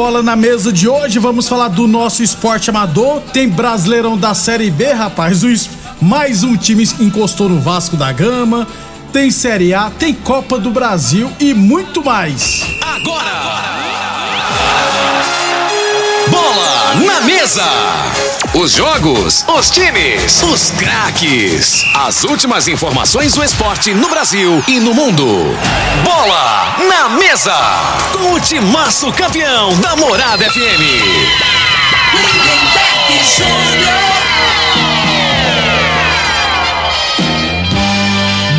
Bola 0.00 0.22
na 0.22 0.34
Mesa 0.34 0.72
de 0.72 0.88
hoje, 0.88 1.18
vamos 1.18 1.46
falar 1.46 1.68
do 1.68 1.86
nosso 1.86 2.22
esporte 2.22 2.70
amador. 2.70 3.20
Tem 3.34 3.46
Brasileirão 3.46 4.16
da 4.16 4.32
Série 4.32 4.70
B, 4.70 4.94
rapaz. 4.94 5.42
Mais 6.00 6.42
um 6.42 6.56
time 6.56 6.88
encostou 6.98 7.50
no 7.50 7.60
Vasco 7.60 7.98
da 7.98 8.10
Gama. 8.10 8.66
Tem 9.12 9.30
Série 9.30 9.74
A, 9.74 9.90
tem 9.90 10.14
Copa 10.14 10.58
do 10.58 10.70
Brasil 10.70 11.30
e 11.38 11.52
muito 11.52 12.02
mais. 12.02 12.64
Bola 16.30 16.94
na 17.04 17.20
mesa. 17.20 18.29
Os 18.60 18.72
jogos, 18.72 19.42
os 19.48 19.70
times, 19.70 20.42
os 20.42 20.70
craques. 20.72 21.82
As 21.94 22.24
últimas 22.24 22.68
informações 22.68 23.32
do 23.32 23.42
esporte 23.42 23.94
no 23.94 24.10
Brasil 24.10 24.62
e 24.68 24.78
no 24.78 24.92
mundo. 24.92 25.24
Bola 26.04 26.76
na 26.86 27.08
mesa. 27.08 27.56
Com 28.12 28.34
o 28.34 28.40
timaço 28.40 29.10
campeão 29.12 29.74
da 29.80 29.96
Morada 29.96 30.44
FM. 30.44 30.82
Júnior. 33.38 34.20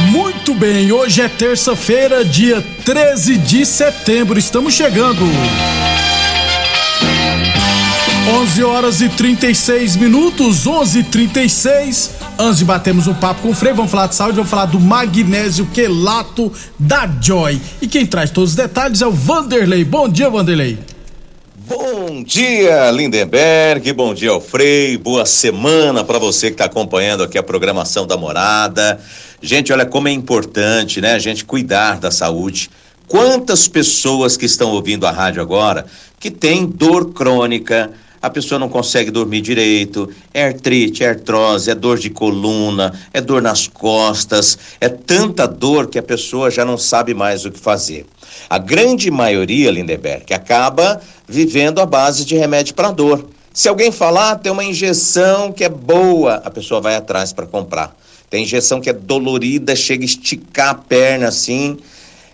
Muito 0.10 0.56
bem, 0.56 0.92
hoje 0.92 1.22
é 1.22 1.30
terça-feira, 1.30 2.26
dia 2.26 2.60
13 2.84 3.38
de 3.38 3.64
setembro. 3.68 4.40
Estamos 4.40 4.74
chegando. 4.74 5.30
11 8.28 8.64
horas 8.64 9.02
e 9.02 9.10
36 9.10 9.96
minutos, 9.96 10.68
11 10.68 11.00
e 11.00 11.04
36. 11.04 12.12
Antes 12.38 12.60
de 12.60 12.66
batermos 12.66 13.08
um 13.08 13.14
papo 13.16 13.42
com 13.42 13.50
o 13.50 13.54
Frei, 13.56 13.74
vamos 13.74 13.90
falar 13.90 14.08
de 14.08 14.16
saúde, 14.16 14.36
vamos 14.36 14.50
falar 14.50 14.66
do 14.66 14.80
magnésio 14.80 15.66
quelato 15.68 16.54
da 16.78 17.10
Joy. 17.20 17.60
E 17.82 17.88
quem 17.88 18.06
traz 18.06 18.30
todos 18.30 18.52
os 18.52 18.56
detalhes 18.56 19.02
é 19.02 19.08
o 19.08 19.12
Vanderlei. 19.12 19.84
Bom 19.84 20.08
dia, 20.08 20.30
Vanderlei. 20.30 20.78
Bom 21.68 22.24
dia, 22.24 22.92
Lindenberg. 22.92 23.92
Bom 23.94 24.14
dia, 24.14 24.30
Alfrei. 24.30 24.98
Boa 24.98 25.26
semana 25.26 26.04
para 26.04 26.20
você 26.20 26.48
que 26.48 26.54
está 26.54 26.66
acompanhando 26.66 27.24
aqui 27.24 27.40
a 27.40 27.44
programação 27.44 28.06
da 28.06 28.18
Morada. 28.18 29.00
Gente, 29.42 29.74
olha 29.74 29.86
como 29.86 30.08
é 30.08 30.12
importante, 30.12 31.02
né? 31.02 31.14
A 31.14 31.20
gente 31.20 31.44
cuidar 31.44 32.00
da 32.00 32.12
saúde. 32.12 32.70
Quantas 33.08 33.68
pessoas 33.68 34.38
que 34.38 34.46
estão 34.46 34.70
ouvindo 34.72 35.08
a 35.08 35.12
rádio 35.12 35.42
agora 35.42 35.86
que 36.20 36.30
tem 36.30 36.68
dor 36.68 37.14
crônica, 37.14 37.92
a 38.22 38.30
pessoa 38.30 38.60
não 38.60 38.70
consegue 38.70 39.10
dormir 39.10 39.42
direito, 39.42 40.10
é 40.34 40.46
artrite, 40.46 41.04
é 41.04 41.10
artrose, 41.10 41.72
é 41.72 41.76
dor 41.76 41.98
de 41.98 42.10
coluna, 42.10 42.94
é 43.14 43.20
dor 43.20 43.42
nas 43.42 43.68
costas, 43.68 44.58
é 44.80 44.88
tanta 44.88 45.48
dor 45.48 45.88
que 45.88 45.98
a 45.98 46.04
pessoa 46.04 46.52
já 46.52 46.64
não 46.64 46.78
sabe 46.78 47.14
mais 47.14 47.46
o 47.46 47.52
que 47.52 47.60
fazer. 47.60 48.06
A 48.50 48.58
grande 48.58 49.10
maioria, 49.10 49.72
Lindeberg, 49.72 50.34
acaba 50.34 51.02
vivendo 51.28 51.80
à 51.80 51.86
base 51.86 52.24
de 52.26 52.36
remédio 52.36 52.76
para 52.76 52.92
dor. 52.92 53.28
Se 53.54 53.68
alguém 53.68 53.92
falar, 53.92 54.32
ah, 54.32 54.36
tem 54.36 54.52
uma 54.52 54.64
injeção 54.64 55.52
que 55.52 55.64
é 55.64 55.70
boa, 55.70 56.36
a 56.36 56.50
pessoa 56.50 56.80
vai 56.80 56.96
atrás 56.96 57.34
para 57.34 57.46
comprar. 57.46 57.96
Tem 58.30 58.44
injeção 58.44 58.80
que 58.80 58.90
é 58.90 58.94
dolorida, 58.94 59.76
chega 59.76 60.04
a 60.04 60.06
esticar 60.06 60.70
a 60.70 60.76
perna 60.76 61.28
assim 61.28 61.78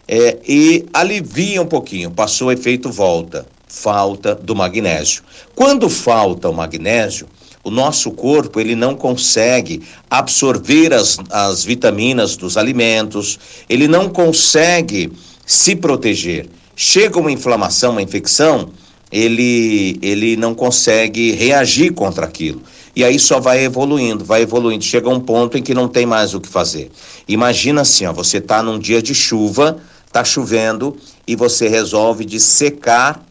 é, 0.08 0.38
e 0.48 0.86
alivia 0.94 1.62
um 1.62 1.66
pouquinho. 1.66 2.12
Passou 2.12 2.50
o 2.50 2.52
efeito, 2.52 2.92
volta. 2.92 3.48
Falta 3.68 4.34
do 4.34 4.56
magnésio. 4.56 5.24
Quando 5.54 5.90
falta 5.90 6.50
o 6.50 6.54
magnésio, 6.54 7.28
o 7.64 7.70
nosso 7.70 8.12
corpo 8.12 8.62
ele 8.62 8.76
não 8.76 8.96
consegue 8.96 9.82
absorver 10.10 10.94
as, 10.94 11.18
as 11.30 11.66
vitaminas 11.66 12.38
dos 12.38 12.56
alimentos, 12.56 13.38
ele 13.68 13.88
não 13.88 14.08
consegue 14.08 15.12
se 15.46 15.76
proteger. 15.76 16.48
Chega 16.76 17.20
uma 17.20 17.32
inflamação, 17.32 17.92
uma 17.92 18.02
infecção, 18.02 18.70
ele, 19.12 20.00
ele 20.02 20.38
não 20.38 20.56
consegue 20.56 21.32
reagir 21.34 21.92
contra 21.92 22.26
aquilo. 22.26 22.62
E 22.96 23.04
aí 23.04 23.20
só 23.20 23.40
vai 23.40 23.64
evoluindo, 23.64 24.24
vai 24.24 24.44
evoluindo. 24.44 24.84
Chega 24.84 25.10
um 25.10 25.20
ponto 25.20 25.58
em 25.58 25.62
que 25.62 25.74
não 25.74 25.88
tem 25.88 26.06
mais 26.06 26.34
o 26.34 26.40
que 26.40 26.48
fazer. 26.48 26.90
Imagina 27.28 27.82
assim, 27.82 28.06
ó, 28.06 28.14
você 28.14 28.38
está 28.38 28.64
num 28.64 28.80
dia 28.80 29.02
de 29.02 29.14
chuva, 29.14 29.78
está 30.06 30.24
chovendo 30.24 30.96
e 31.28 31.36
você 31.36 31.68
resolve 31.68 32.24
de 32.24 32.40
secar 32.40 33.27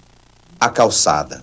a 0.60 0.68
calçada. 0.68 1.42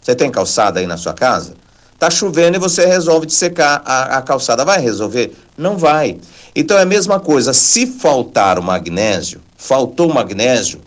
Você 0.00 0.14
tem 0.14 0.30
calçada 0.30 0.80
aí 0.80 0.86
na 0.86 0.96
sua 0.96 1.14
casa? 1.14 1.54
Tá 1.98 2.10
chovendo 2.10 2.56
e 2.56 2.60
você 2.60 2.84
resolve 2.84 3.26
de 3.26 3.32
secar 3.32 3.80
a, 3.84 4.18
a 4.18 4.22
calçada. 4.22 4.64
Vai 4.64 4.80
resolver? 4.80 5.32
Não 5.56 5.78
vai. 5.78 6.18
Então 6.54 6.76
é 6.76 6.82
a 6.82 6.86
mesma 6.86 7.20
coisa. 7.20 7.52
Se 7.52 7.86
faltar 7.86 8.58
o 8.58 8.62
magnésio, 8.62 9.40
faltou 9.56 10.10
o 10.10 10.14
magnésio, 10.14 10.80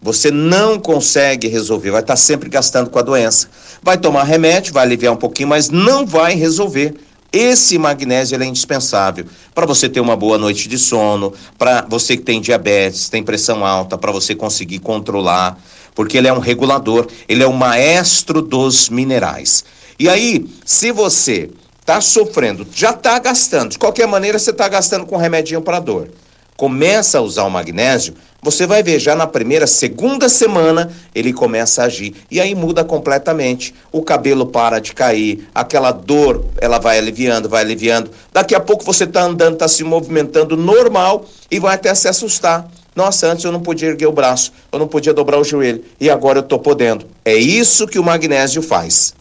você 0.00 0.30
não 0.30 0.78
consegue 0.78 1.48
resolver. 1.48 1.90
Vai 1.90 2.00
estar 2.00 2.16
sempre 2.16 2.48
gastando 2.48 2.90
com 2.90 2.98
a 2.98 3.02
doença. 3.02 3.48
Vai 3.82 3.98
tomar 3.98 4.22
remédio, 4.22 4.72
vai 4.72 4.84
aliviar 4.84 5.12
um 5.12 5.16
pouquinho, 5.16 5.48
mas 5.48 5.68
não 5.68 6.06
vai 6.06 6.34
resolver. 6.34 6.94
Esse 7.32 7.78
magnésio 7.78 8.40
é 8.40 8.44
indispensável 8.44 9.24
para 9.54 9.64
você 9.64 9.88
ter 9.88 10.00
uma 10.00 10.14
boa 10.14 10.36
noite 10.36 10.68
de 10.68 10.76
sono, 10.76 11.32
para 11.56 11.80
você 11.88 12.14
que 12.14 12.22
tem 12.22 12.42
diabetes, 12.42 13.08
tem 13.08 13.22
pressão 13.22 13.64
alta, 13.64 13.96
para 13.96 14.12
você 14.12 14.34
conseguir 14.34 14.80
controlar, 14.80 15.58
porque 15.94 16.18
ele 16.18 16.28
é 16.28 16.32
um 16.32 16.38
regulador, 16.38 17.06
ele 17.28 17.42
é 17.42 17.46
o 17.46 17.52
maestro 17.52 18.40
dos 18.42 18.88
minerais. 18.88 19.64
E 19.98 20.08
aí, 20.08 20.46
se 20.64 20.90
você 20.90 21.50
está 21.80 22.00
sofrendo, 22.00 22.66
já 22.74 22.90
está 22.90 23.18
gastando, 23.18 23.70
de 23.70 23.78
qualquer 23.78 24.06
maneira 24.06 24.38
você 24.38 24.50
está 24.50 24.68
gastando 24.68 25.06
com 25.06 25.16
remedinho 25.16 25.60
para 25.60 25.80
dor. 25.80 26.08
Começa 26.56 27.18
a 27.18 27.20
usar 27.20 27.44
o 27.44 27.50
magnésio, 27.50 28.14
você 28.40 28.66
vai 28.66 28.82
ver 28.82 28.98
já 28.98 29.14
na 29.14 29.26
primeira, 29.26 29.68
segunda 29.68 30.28
semana 30.28 30.92
ele 31.14 31.32
começa 31.32 31.82
a 31.82 31.84
agir 31.86 32.14
e 32.28 32.40
aí 32.40 32.54
muda 32.56 32.84
completamente. 32.84 33.72
O 33.92 34.02
cabelo 34.02 34.46
para 34.46 34.80
de 34.80 34.92
cair, 34.92 35.48
aquela 35.54 35.92
dor 35.92 36.44
ela 36.60 36.80
vai 36.80 36.98
aliviando, 36.98 37.48
vai 37.48 37.62
aliviando. 37.62 38.10
Daqui 38.32 38.54
a 38.54 38.60
pouco 38.60 38.84
você 38.84 39.04
está 39.04 39.22
andando, 39.22 39.54
está 39.54 39.68
se 39.68 39.84
movimentando 39.84 40.56
normal 40.56 41.24
e 41.50 41.60
vai 41.60 41.76
até 41.76 41.94
se 41.94 42.08
assustar. 42.08 42.68
Nossa, 42.94 43.26
antes 43.26 43.44
eu 43.44 43.52
não 43.52 43.60
podia 43.60 43.88
erguer 43.88 44.06
o 44.06 44.12
braço, 44.12 44.52
eu 44.70 44.78
não 44.78 44.86
podia 44.86 45.14
dobrar 45.14 45.38
o 45.38 45.44
joelho 45.44 45.82
e 45.98 46.10
agora 46.10 46.38
eu 46.38 46.42
estou 46.42 46.58
podendo. 46.58 47.06
É 47.24 47.34
isso 47.34 47.86
que 47.86 47.98
o 47.98 48.04
magnésio 48.04 48.60
faz. 48.62 49.14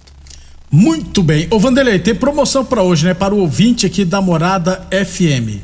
Muito 0.69 1.21
bem. 1.21 1.47
Ô 1.51 1.59
Vanderlei, 1.59 1.99
tem 1.99 2.15
promoção 2.15 2.63
para 2.63 2.81
hoje, 2.81 3.05
né? 3.05 3.13
Para 3.13 3.33
o 3.33 3.39
ouvinte 3.39 3.85
aqui 3.85 4.05
da 4.05 4.21
Morada 4.21 4.87
FM. 4.89 5.59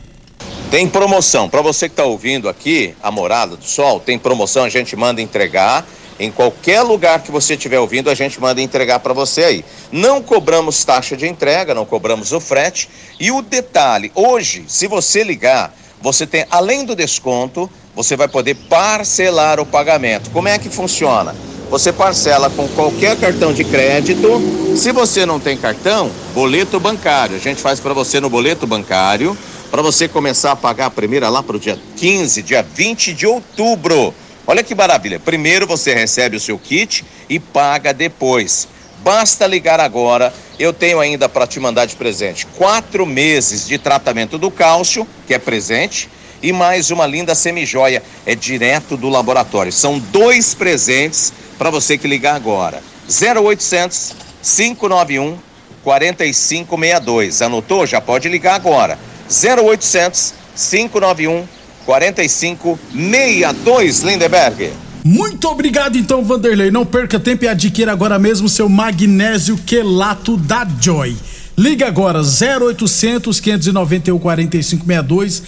Tem 0.69 0.85
promoção. 0.87 1.49
Para 1.49 1.61
você 1.61 1.87
que 1.87 1.93
está 1.93 2.03
ouvindo 2.03 2.49
aqui, 2.49 2.93
a 3.01 3.09
Morada 3.09 3.55
do 3.55 3.63
Sol, 3.63 4.01
tem 4.01 4.19
promoção, 4.19 4.65
a 4.65 4.69
gente 4.69 4.95
manda 4.97 5.21
entregar. 5.21 5.87
Em 6.19 6.31
qualquer 6.31 6.81
lugar 6.81 7.21
que 7.21 7.31
você 7.31 7.53
estiver 7.53 7.79
ouvindo, 7.79 8.09
a 8.09 8.15
gente 8.15 8.41
manda 8.41 8.61
entregar 8.61 8.99
para 8.99 9.13
você 9.13 9.43
aí. 9.43 9.65
Não 9.91 10.21
cobramos 10.21 10.83
taxa 10.83 11.15
de 11.15 11.25
entrega, 11.25 11.73
não 11.73 11.85
cobramos 11.85 12.33
o 12.33 12.39
frete. 12.41 12.89
E 13.17 13.31
o 13.31 13.41
detalhe, 13.41 14.11
hoje, 14.13 14.65
se 14.67 14.87
você 14.87 15.23
ligar, 15.23 15.73
você 16.01 16.25
tem, 16.27 16.45
além 16.49 16.85
do 16.85 16.95
desconto, 16.95 17.69
você 17.95 18.15
vai 18.15 18.27
poder 18.27 18.55
parcelar 18.69 19.59
o 19.59 19.65
pagamento. 19.65 20.29
Como 20.29 20.47
é 20.47 20.57
que 20.57 20.69
funciona? 20.69 21.35
Você 21.69 21.91
parcela 21.91 22.49
com 22.49 22.67
qualquer 22.69 23.17
cartão 23.17 23.51
de 23.51 23.63
crédito. 23.63 24.41
Se 24.75 24.91
você 24.91 25.25
não 25.25 25.39
tem 25.39 25.57
cartão, 25.57 26.09
boleto 26.33 26.79
bancário. 26.79 27.35
A 27.35 27.39
gente 27.39 27.59
faz 27.61 27.79
para 27.79 27.93
você 27.93 28.19
no 28.19 28.29
boleto 28.29 28.65
bancário, 28.65 29.37
para 29.69 29.81
você 29.81 30.07
começar 30.07 30.51
a 30.51 30.55
pagar 30.55 30.85
a 30.85 30.91
primeira 30.91 31.27
lá 31.27 31.43
para 31.43 31.57
o 31.57 31.59
dia 31.59 31.77
15, 31.97 32.41
dia 32.41 32.63
20 32.63 33.13
de 33.13 33.27
outubro. 33.27 34.13
Olha 34.45 34.63
que 34.63 34.73
maravilha. 34.73 35.19
Primeiro 35.19 35.67
você 35.67 35.93
recebe 35.93 36.37
o 36.37 36.39
seu 36.39 36.57
kit 36.57 37.03
e 37.29 37.37
paga 37.37 37.93
depois. 37.93 38.67
Basta 39.07 39.47
ligar 39.47 39.79
agora. 39.79 40.33
Eu 40.59 40.73
tenho 40.73 40.99
ainda 40.99 41.29
para 41.29 41.47
te 41.47 41.61
mandar 41.61 41.85
de 41.85 41.95
presente 41.95 42.45
quatro 42.45 43.05
meses 43.05 43.65
de 43.65 43.77
tratamento 43.77 44.37
do 44.37 44.51
cálcio, 44.51 45.07
que 45.25 45.33
é 45.33 45.39
presente, 45.39 46.09
e 46.43 46.51
mais 46.51 46.91
uma 46.91 47.07
linda 47.07 47.33
semijoia. 47.33 48.03
É 48.25 48.35
direto 48.35 48.97
do 48.97 49.07
laboratório. 49.07 49.71
São 49.71 49.97
dois 49.97 50.53
presentes 50.53 51.31
para 51.57 51.69
você 51.69 51.97
que 51.97 52.05
ligar 52.05 52.35
agora. 52.35 52.83
0800 53.09 54.13
591 54.43 55.39
4562. 55.85 57.41
Anotou? 57.41 57.87
Já 57.87 58.01
pode 58.01 58.27
ligar 58.27 58.55
agora. 58.55 58.99
0800 59.31 60.33
591 60.53 61.47
4562, 61.85 63.99
Lindeberg. 63.99 64.73
Muito 65.07 65.47
obrigado 65.47 65.97
então, 65.97 66.21
Vanderlei. 66.21 66.69
Não 66.69 66.85
perca 66.85 67.17
tempo 67.17 67.45
e 67.45 67.47
adquira 67.47 67.93
agora 67.93 68.19
mesmo 68.19 68.49
seu 68.49 68.67
magnésio 68.67 69.57
quelato 69.65 70.35
da 70.35 70.67
Joy. 70.81 71.15
Liga 71.57 71.87
agora 71.87 72.19
0800 72.19 73.39
591 73.39 74.19
4562 74.19 75.43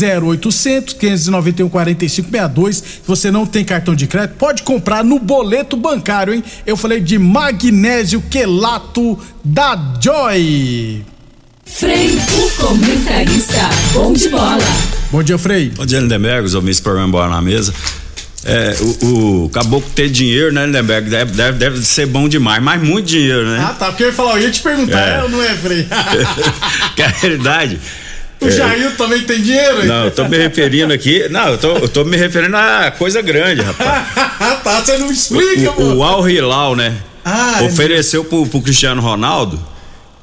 0800 0.00 0.94
591 0.94 1.68
4562. 1.68 2.76
Se 2.76 2.84
você 3.04 3.32
não 3.32 3.44
tem 3.44 3.64
cartão 3.64 3.96
de 3.96 4.06
crédito, 4.06 4.36
pode 4.36 4.62
comprar 4.62 5.02
no 5.02 5.18
boleto 5.18 5.76
bancário, 5.76 6.32
hein? 6.32 6.44
Eu 6.64 6.76
falei 6.76 7.00
de 7.00 7.18
magnésio 7.18 8.22
quelato 8.30 9.18
da 9.42 9.76
Joy. 10.00 11.04
Frei, 11.64 12.16
o 12.16 12.64
comentarista, 12.64 13.70
bom 13.92 14.12
de 14.12 14.28
bola. 14.28 14.58
Bom 15.10 15.20
dia, 15.20 15.36
Frei. 15.36 15.70
Bom 15.70 15.84
dia, 15.84 15.98
Lindenberg, 15.98 16.46
os 16.46 16.54
homens 16.54 16.78
programa 16.78 17.10
Bola 17.10 17.28
na 17.28 17.42
Mesa. 17.42 17.74
É, 18.44 18.74
o, 19.04 19.44
o 19.44 19.48
caboclo 19.50 19.90
ter 19.94 20.08
dinheiro, 20.08 20.50
né, 20.52 20.64
Lindenberg, 20.64 21.10
deve, 21.10 21.32
deve, 21.32 21.58
deve 21.58 21.82
ser 21.84 22.06
bom 22.06 22.26
demais, 22.28 22.62
mas 22.62 22.82
muito 22.82 23.06
dinheiro, 23.06 23.46
né? 23.46 23.62
Ah, 23.68 23.74
tá, 23.74 23.86
porque 23.88 24.04
eu 24.04 24.08
ia 24.08 24.12
falar, 24.14 24.36
eu 24.36 24.42
ia 24.44 24.50
te 24.50 24.62
perguntar, 24.62 24.98
É. 24.98 25.18
é 25.18 25.22
ou 25.22 25.28
não 25.28 25.42
é, 25.42 25.54
Frei? 25.54 25.86
que 26.96 27.02
é 27.02 27.04
a 27.04 27.08
realidade. 27.08 27.78
o 28.40 28.50
Jair 28.50 28.96
também 28.96 29.20
tem 29.24 29.42
dinheiro? 29.42 29.82
hein? 29.82 29.86
Não, 29.88 30.04
eu 30.06 30.10
tô 30.10 30.24
me 30.26 30.38
referindo 30.38 30.90
aqui. 30.92 31.28
Não, 31.28 31.48
eu 31.48 31.58
tô, 31.58 31.76
eu 31.76 31.88
tô 31.88 32.02
me 32.04 32.16
referindo 32.16 32.56
a 32.56 32.90
coisa 32.90 33.20
grande, 33.20 33.60
rapaz. 33.60 34.06
tá, 34.64 34.80
você 34.80 34.96
não 34.96 35.10
explica, 35.12 35.72
O, 35.72 35.92
o 35.92 35.96
pô. 35.96 36.02
Al 36.02 36.28
Hilal, 36.28 36.74
né? 36.74 36.94
Ah, 37.22 37.58
é 37.60 37.66
ofereceu 37.66 38.24
pro, 38.24 38.46
pro 38.46 38.62
Cristiano 38.62 39.02
Ronaldo 39.02 39.60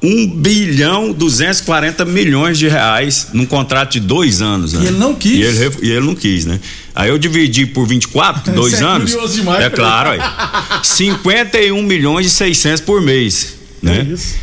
um 0.02 0.28
bilhão 0.28 1.12
240 1.12 2.04
milhões 2.04 2.56
de 2.58 2.68
reais 2.68 3.28
num 3.32 3.44
contrato 3.44 3.92
de 3.92 4.00
dois 4.00 4.40
anos, 4.40 4.72
né? 4.72 4.84
E 4.84 4.86
ele 4.88 4.96
não 4.98 5.14
quis. 5.14 5.32
E 5.36 5.42
ele, 5.42 5.76
e 5.82 5.90
ele 5.90 6.06
não 6.06 6.14
quis, 6.14 6.44
né? 6.46 6.60
Aí 6.94 7.08
eu 7.10 7.18
dividi 7.18 7.66
por 7.66 7.86
24, 7.86 8.42
que 8.42 8.50
dois 8.52 8.74
Você 8.74 8.84
é 8.84 8.86
anos. 8.86 9.10
curioso 9.12 9.34
demais, 9.34 9.64
é 9.64 9.70
claro, 9.70 10.10
aí. 10.10 10.20
51 10.82 11.82
milhões 11.82 12.26
e 12.26 12.30
600 12.30 12.80
por 12.82 13.00
mês, 13.00 13.54
né? 13.82 14.06
É 14.08 14.12
isso. 14.12 14.34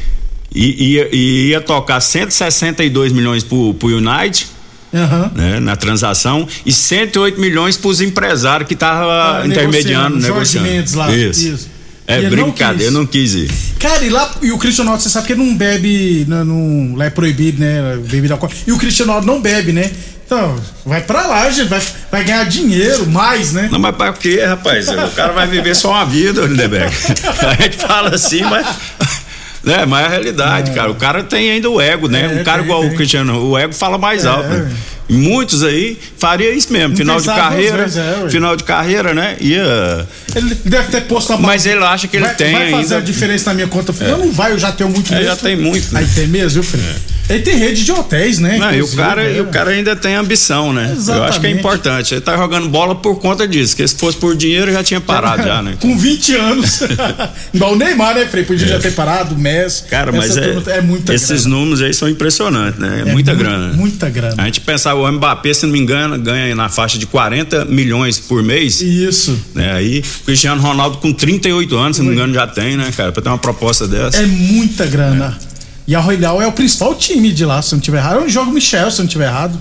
E, 0.53 0.93
ia- 0.93 1.09
e 1.11 1.47
ia 1.49 1.61
tocar 1.61 1.99
162 1.99 3.11
milhões 3.11 3.43
pro, 3.43 3.73
pro 3.73 3.89
United, 3.89 4.47
Aham. 4.93 5.31
né, 5.35 5.59
na 5.59 5.75
transação 5.75 6.47
e 6.65 6.71
108 6.71 7.39
milhões 7.41 7.75
para 7.75 7.89
os 7.89 7.99
empresários 7.99 8.65
que 8.67 8.73
estavam 8.73 9.09
Ah, 9.09 9.43
intermediando, 9.45 10.15
negociando, 10.17 10.19
negociando. 10.33 10.67
Mendes 10.69 10.93
lá, 10.93 11.13
Isso. 11.13 11.47
isso. 11.47 11.69
É 12.07 12.21
E 12.21 12.29
brincadeira, 12.29 12.83
eu 12.83 12.91
não 12.91 13.05
quis 13.05 13.33
ir. 13.33 13.49
Cara, 13.79 14.03
e 14.05 14.09
lá, 14.09 14.31
e 14.41 14.51
o 14.51 14.57
Cristiano 14.59 14.89
Ronaldo, 14.89 15.03
você 15.03 15.09
sabe 15.09 15.25
que 15.27 15.33
ele 15.33 15.43
não 15.43 15.55
bebe, 15.55 16.23
não, 16.27 16.45
não- 16.45 16.95
lá 16.95 17.05
é 17.05 17.09
proibido, 17.09 17.59
né? 17.59 17.97
Bebida 18.07 18.35
alcoólica. 18.35 18.59
E 18.67 18.71
o 18.71 18.77
Cristiano 18.77 19.11
Ronaldo 19.11 19.31
não 19.33 19.41
bebe, 19.41 19.71
né? 19.73 19.89
Então, 20.25 20.59
vai 20.85 21.01
pra 21.01 21.25
lá, 21.27 21.49
gente, 21.51 21.67
vai, 21.67 21.81
vai 22.11 22.23
ganhar 22.23 22.43
dinheiro, 22.45 23.05
mais, 23.07 23.53
né? 23.53 23.69
Não, 23.71 23.77
mas 23.79 23.95
para 23.95 24.11
quê, 24.13 24.43
rapaz? 24.43 24.87
O 24.89 25.09
cara 25.15 25.33
vai 25.33 25.45
viver 25.47 25.75
só 25.75 25.91
uma 25.91 26.05
vida, 26.05 26.41
Lindeberg. 26.41 26.91
A 27.59 27.61
gente 27.61 27.77
fala 27.77 28.13
assim, 28.15 28.41
mas. 28.41 28.65
Né, 29.65 29.83
mas 29.85 30.03
é 30.03 30.05
a 30.05 30.09
realidade, 30.09 30.71
cara. 30.71 30.91
O 30.91 30.95
cara 30.95 31.23
tem 31.23 31.49
ainda 31.51 31.69
o 31.69 31.81
ego, 31.81 32.07
né? 32.07 32.25
É, 32.25 32.39
um 32.41 32.43
cara 32.43 32.59
tem, 32.59 32.65
igual 32.65 32.81
tem. 32.81 32.91
o 32.91 32.95
Cristiano, 32.95 33.49
o 33.49 33.57
ego 33.57 33.73
fala 33.73 33.97
mais 33.97 34.23
É, 34.23 34.27
alto. 34.27 34.47
né? 34.47 34.71
é. 34.71 34.95
Muitos 35.07 35.63
aí 35.63 35.99
faria 36.17 36.51
isso 36.53 36.71
mesmo. 36.73 36.95
Final 36.95 37.19
de 37.19 37.27
carreira. 37.27 37.77
vezes, 37.83 37.97
é, 37.97 38.29
final 38.29 38.55
de 38.55 38.63
carreira, 38.63 39.13
né? 39.13 39.37
Ia. 39.39 40.07
Ele 40.35 40.55
deve 40.65 40.89
ter 40.89 41.01
posto 41.01 41.31
uma 41.33 41.39
Mas 41.47 41.65
ele 41.65 41.83
acha 41.83 42.07
que 42.07 42.17
ele 42.17 42.25
vai, 42.25 42.35
tem 42.35 42.53
vai 42.53 42.71
fazer 42.71 42.95
ainda. 42.95 42.97
a 42.97 43.01
diferença 43.01 43.49
na 43.49 43.53
minha 43.53 43.67
conta. 43.67 43.93
Eu 44.03 44.17
não 44.17 44.31
vai, 44.31 44.51
eu 44.51 44.57
já 44.59 44.71
tenho 44.71 44.89
muito 44.89 45.11
É, 45.13 45.17
mesmo. 45.17 45.29
já 45.29 45.35
tem 45.35 45.55
muito, 45.55 45.93
né? 45.93 45.99
Aí 45.99 46.07
tem 46.07 46.27
mesmo, 46.27 46.49
viu, 46.49 46.63
Fred? 46.63 46.83
Ele 47.27 47.39
tem 47.39 47.55
rede 47.57 47.83
de 47.83 47.91
hotéis, 47.91 48.37
né? 48.39 48.57
Não, 48.59 48.71
e 48.73 48.81
o 48.83 48.87
cara, 48.89 49.23
é. 49.23 49.37
e 49.37 49.41
o 49.41 49.45
cara 49.47 49.71
ainda 49.71 49.95
tem 49.95 50.13
ambição, 50.15 50.71
né? 50.71 50.83
Eu 50.85 50.91
acho 50.91 51.05
que 51.05 51.11
é 51.11 51.15
Exatamente. 51.29 51.59
importante. 51.59 52.13
Ele 52.13 52.21
tá 52.21 52.37
jogando 52.37 52.69
bola 52.69 52.93
por 52.95 53.19
conta 53.19 53.47
disso. 53.47 53.75
Que 53.75 53.87
se 53.87 53.95
fosse 53.95 54.15
por 54.17 54.35
dinheiro 54.35 54.71
já 54.71 54.83
tinha 54.83 55.01
parado 55.01 55.41
já, 55.43 55.61
né? 55.63 55.75
Com 55.81 55.97
20 55.97 56.35
anos. 56.35 56.81
Igual 57.53 57.73
o 57.73 57.75
Neymar, 57.75 58.13
né, 58.15 58.25
Frei? 58.27 58.43
Podia 58.43 58.67
já 58.67 58.79
ter 58.79 58.91
parado, 58.93 59.33
o 59.33 59.37
Messi. 59.39 59.83
É. 59.87 59.89
Cara, 59.89 60.11
mas 60.11 60.37
é, 60.37 60.55
é 60.67 60.81
muita 60.81 61.13
esses 61.15 61.45
grana. 61.45 61.55
números 61.55 61.81
aí 61.81 61.93
são 61.93 62.07
impressionantes, 62.07 62.79
né? 62.79 63.03
É, 63.05 63.09
É 63.09 63.11
muita 63.11 63.33
mu- 63.33 63.39
grana. 63.39 63.73
muita 63.73 64.09
grana. 64.09 64.35
A 64.37 64.45
gente 64.45 64.61
pensava, 64.61 64.99
o 64.99 65.11
Mbappé, 65.11 65.51
se 65.53 65.65
não 65.65 65.73
me 65.73 65.79
engano, 65.79 66.19
ganha 66.19 66.53
na 66.55 66.69
faixa 66.69 66.97
de 66.99 67.07
40 67.07 67.65
milhões 67.65 68.19
por 68.19 68.43
mês. 68.43 68.81
Isso. 68.81 69.35
Né? 69.55 69.71
Aí 69.73 70.03
o 70.21 70.25
Cristiano 70.25 70.61
Ronaldo 70.61 70.97
com 70.97 71.11
38 71.11 71.75
anos, 71.75 71.97
se 71.97 72.03
não 72.03 72.09
me 72.09 72.15
engano, 72.15 72.33
já 72.35 72.45
tem, 72.45 72.77
né, 72.77 72.91
cara? 72.95 73.11
Pra 73.11 73.21
ter 73.23 73.29
uma 73.29 73.37
proposta 73.39 73.87
dessa. 73.87 74.21
É 74.21 74.25
muita 74.27 74.85
grana. 74.85 75.35
E 75.87 75.95
a 75.95 75.99
Royal 75.99 76.41
é 76.41 76.47
o 76.47 76.51
principal 76.51 76.95
time 76.95 77.31
de 77.31 77.45
lá, 77.45 77.61
se 77.61 77.73
não 77.73 77.79
tiver 77.79 77.97
errado. 77.97 78.21
Eu 78.21 78.29
jogo 78.29 78.51
Michel, 78.51 78.89
se 78.89 78.99
eu 78.99 79.03
não 79.03 79.09
tiver 79.09 79.27
errado. 79.27 79.59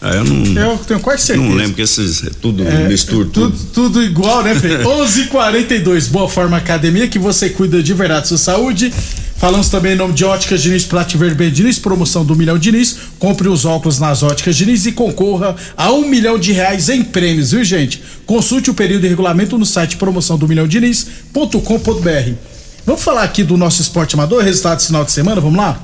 Aí 0.00 0.16
eu 0.16 0.24
não, 0.24 0.62
Eu 0.62 0.78
tenho 0.78 0.98
quase 0.98 1.22
certeza. 1.24 1.46
não 1.46 1.54
lembro 1.54 1.74
que 1.74 1.82
esses. 1.82 2.24
é 2.24 2.30
Tudo 2.40 2.66
É, 2.66 2.88
mistura 2.88 3.28
tudo, 3.30 3.50
tudo. 3.50 3.64
tudo 3.72 4.02
igual, 4.02 4.42
né, 4.42 4.54
Fê? 4.54 4.78
11:42 4.82 6.08
Boa 6.08 6.26
Forma 6.28 6.56
Academia, 6.56 7.06
que 7.06 7.18
você 7.18 7.50
cuida 7.50 7.82
de 7.82 7.92
verdade 7.92 8.22
da 8.22 8.26
sua 8.28 8.38
saúde. 8.38 8.92
Falamos 9.36 9.68
também 9.68 9.92
em 9.92 9.96
nome 9.96 10.12
de 10.12 10.22
Óticas 10.24 10.60
Diniz, 10.62 10.84
Prate 10.84 11.16
Vermelho 11.16 11.50
Diniz, 11.50 11.78
promoção 11.78 12.24
do 12.24 12.34
Milhão 12.36 12.58
Diniz. 12.58 12.96
Compre 13.18 13.48
os 13.48 13.64
óculos 13.64 13.98
nas 13.98 14.22
Óticas 14.22 14.56
Diniz 14.56 14.84
e 14.86 14.92
concorra 14.92 15.54
a 15.76 15.92
um 15.92 16.06
milhão 16.08 16.38
de 16.38 16.52
reais 16.52 16.88
em 16.90 17.02
prêmios, 17.02 17.52
viu, 17.52 17.62
gente? 17.64 18.02
Consulte 18.26 18.70
o 18.70 18.74
período 18.74 19.06
e 19.06 19.08
regulamento 19.08 19.56
no 19.58 19.64
site 19.66 19.96
promoção 19.96 20.36
do 20.36 20.46
Milhão 20.48 20.66
Diniz.com.br. 20.68 22.32
Vamos 22.86 23.02
falar 23.02 23.24
aqui 23.24 23.44
do 23.44 23.56
nosso 23.56 23.82
esporte 23.82 24.14
amador, 24.14 24.42
resultado 24.42 24.76
desse 24.76 24.86
final 24.86 25.04
de 25.04 25.12
semana, 25.12 25.40
vamos 25.40 25.58
lá? 25.58 25.78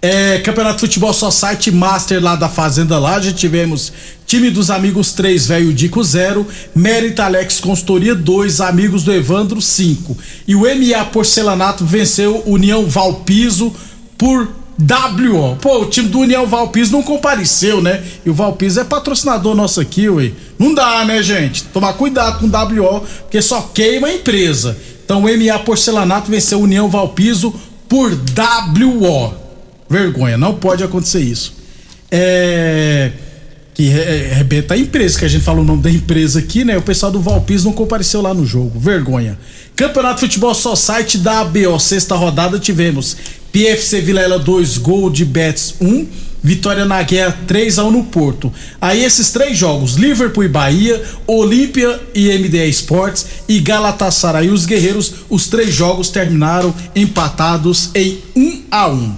É, 0.00 0.40
Campeonato 0.40 0.74
de 0.74 0.80
Futebol 0.80 1.12
Society 1.12 1.70
Master 1.70 2.20
lá 2.20 2.34
da 2.34 2.48
Fazenda 2.48 2.98
Laje, 2.98 3.32
tivemos 3.32 3.92
time 4.26 4.50
dos 4.50 4.68
amigos 4.68 5.12
3, 5.12 5.46
velho 5.46 5.72
Dico 5.72 6.02
0, 6.02 6.44
Mérita 6.74 7.24
Alex 7.24 7.60
Consultoria 7.60 8.12
2, 8.12 8.60
amigos 8.60 9.04
do 9.04 9.12
Evandro 9.12 9.62
5. 9.62 10.18
E 10.48 10.56
o 10.56 10.62
MA 10.62 11.04
Porcelanato 11.04 11.84
venceu 11.84 12.42
União 12.46 12.84
Valpiso 12.84 13.72
por 14.18 14.48
WO. 14.80 15.56
Pô, 15.60 15.82
o 15.82 15.86
time 15.86 16.08
do 16.08 16.18
União 16.18 16.46
Valpiso 16.46 16.90
não 16.90 17.02
compareceu, 17.02 17.80
né? 17.80 18.02
E 18.26 18.30
o 18.30 18.34
Valpiso 18.34 18.80
é 18.80 18.84
patrocinador 18.84 19.54
nosso 19.54 19.80
aqui, 19.80 20.08
ué. 20.08 20.32
Não 20.58 20.74
dá, 20.74 21.04
né, 21.04 21.22
gente? 21.22 21.62
Tomar 21.64 21.92
cuidado 21.92 22.40
com 22.40 22.46
o 22.46 22.82
WO, 22.82 23.00
porque 23.20 23.40
só 23.40 23.60
queima 23.72 24.08
a 24.08 24.14
empresa. 24.14 24.76
Então 25.12 25.24
o 25.24 25.24
MA 25.24 25.58
Porcelanato 25.58 26.30
venceu 26.30 26.58
União 26.60 26.88
Valpiso 26.88 27.54
por 27.86 28.12
WO. 28.12 29.34
Vergonha, 29.88 30.38
não 30.38 30.54
pode 30.54 30.82
acontecer 30.82 31.20
isso. 31.20 31.54
É. 32.10 33.12
Que 33.74 33.88
re- 33.88 34.30
arrebenta 34.32 34.72
a 34.74 34.78
empresa, 34.78 35.18
que 35.18 35.24
a 35.24 35.28
gente 35.28 35.44
fala 35.44 35.60
o 35.60 35.64
nome 35.64 35.82
da 35.82 35.90
empresa 35.90 36.38
aqui, 36.38 36.64
né? 36.64 36.76
O 36.78 36.82
pessoal 36.82 37.12
do 37.12 37.20
Valpis 37.20 37.64
não 37.64 37.72
compareceu 37.72 38.22
lá 38.22 38.32
no 38.32 38.46
jogo. 38.46 38.78
Vergonha. 38.78 39.38
Campeonato 39.76 40.14
de 40.16 40.20
Futebol 40.20 40.54
Society 40.54 41.18
da 41.18 41.40
ABO, 41.40 41.78
sexta 41.78 42.14
rodada, 42.14 42.58
tivemos 42.58 43.16
PFC 43.50 44.00
Vilela 44.00 44.38
2, 44.38 44.78
Gol 44.78 45.10
de 45.10 45.24
Betis 45.26 45.74
1, 45.80 46.06
Vitória 46.42 46.84
na 46.84 47.02
Guerra 47.02 47.38
3 47.46 47.78
a 47.78 47.84
1 47.84 47.90
no 47.90 48.04
Porto. 48.04 48.52
Aí 48.80 49.04
esses 49.04 49.30
três 49.30 49.56
jogos, 49.56 49.94
Liverpool 49.94 50.42
e 50.44 50.48
Bahia, 50.48 51.00
Olímpia 51.26 52.00
e 52.14 52.36
MDA 52.36 52.66
Esportes 52.66 53.26
e 53.48 53.60
Galatasaray 53.60 54.48
os 54.48 54.66
Guerreiros, 54.66 55.14
os 55.30 55.46
três 55.46 55.72
jogos 55.72 56.10
terminaram 56.10 56.74
empatados 56.96 57.90
em 57.94 58.18
1 58.34 58.62
a 58.70 58.88
1. 58.88 59.14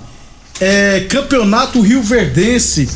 É, 0.60 1.00
campeonato 1.08 1.80
Rio 1.80 2.02
Verdense 2.02 2.88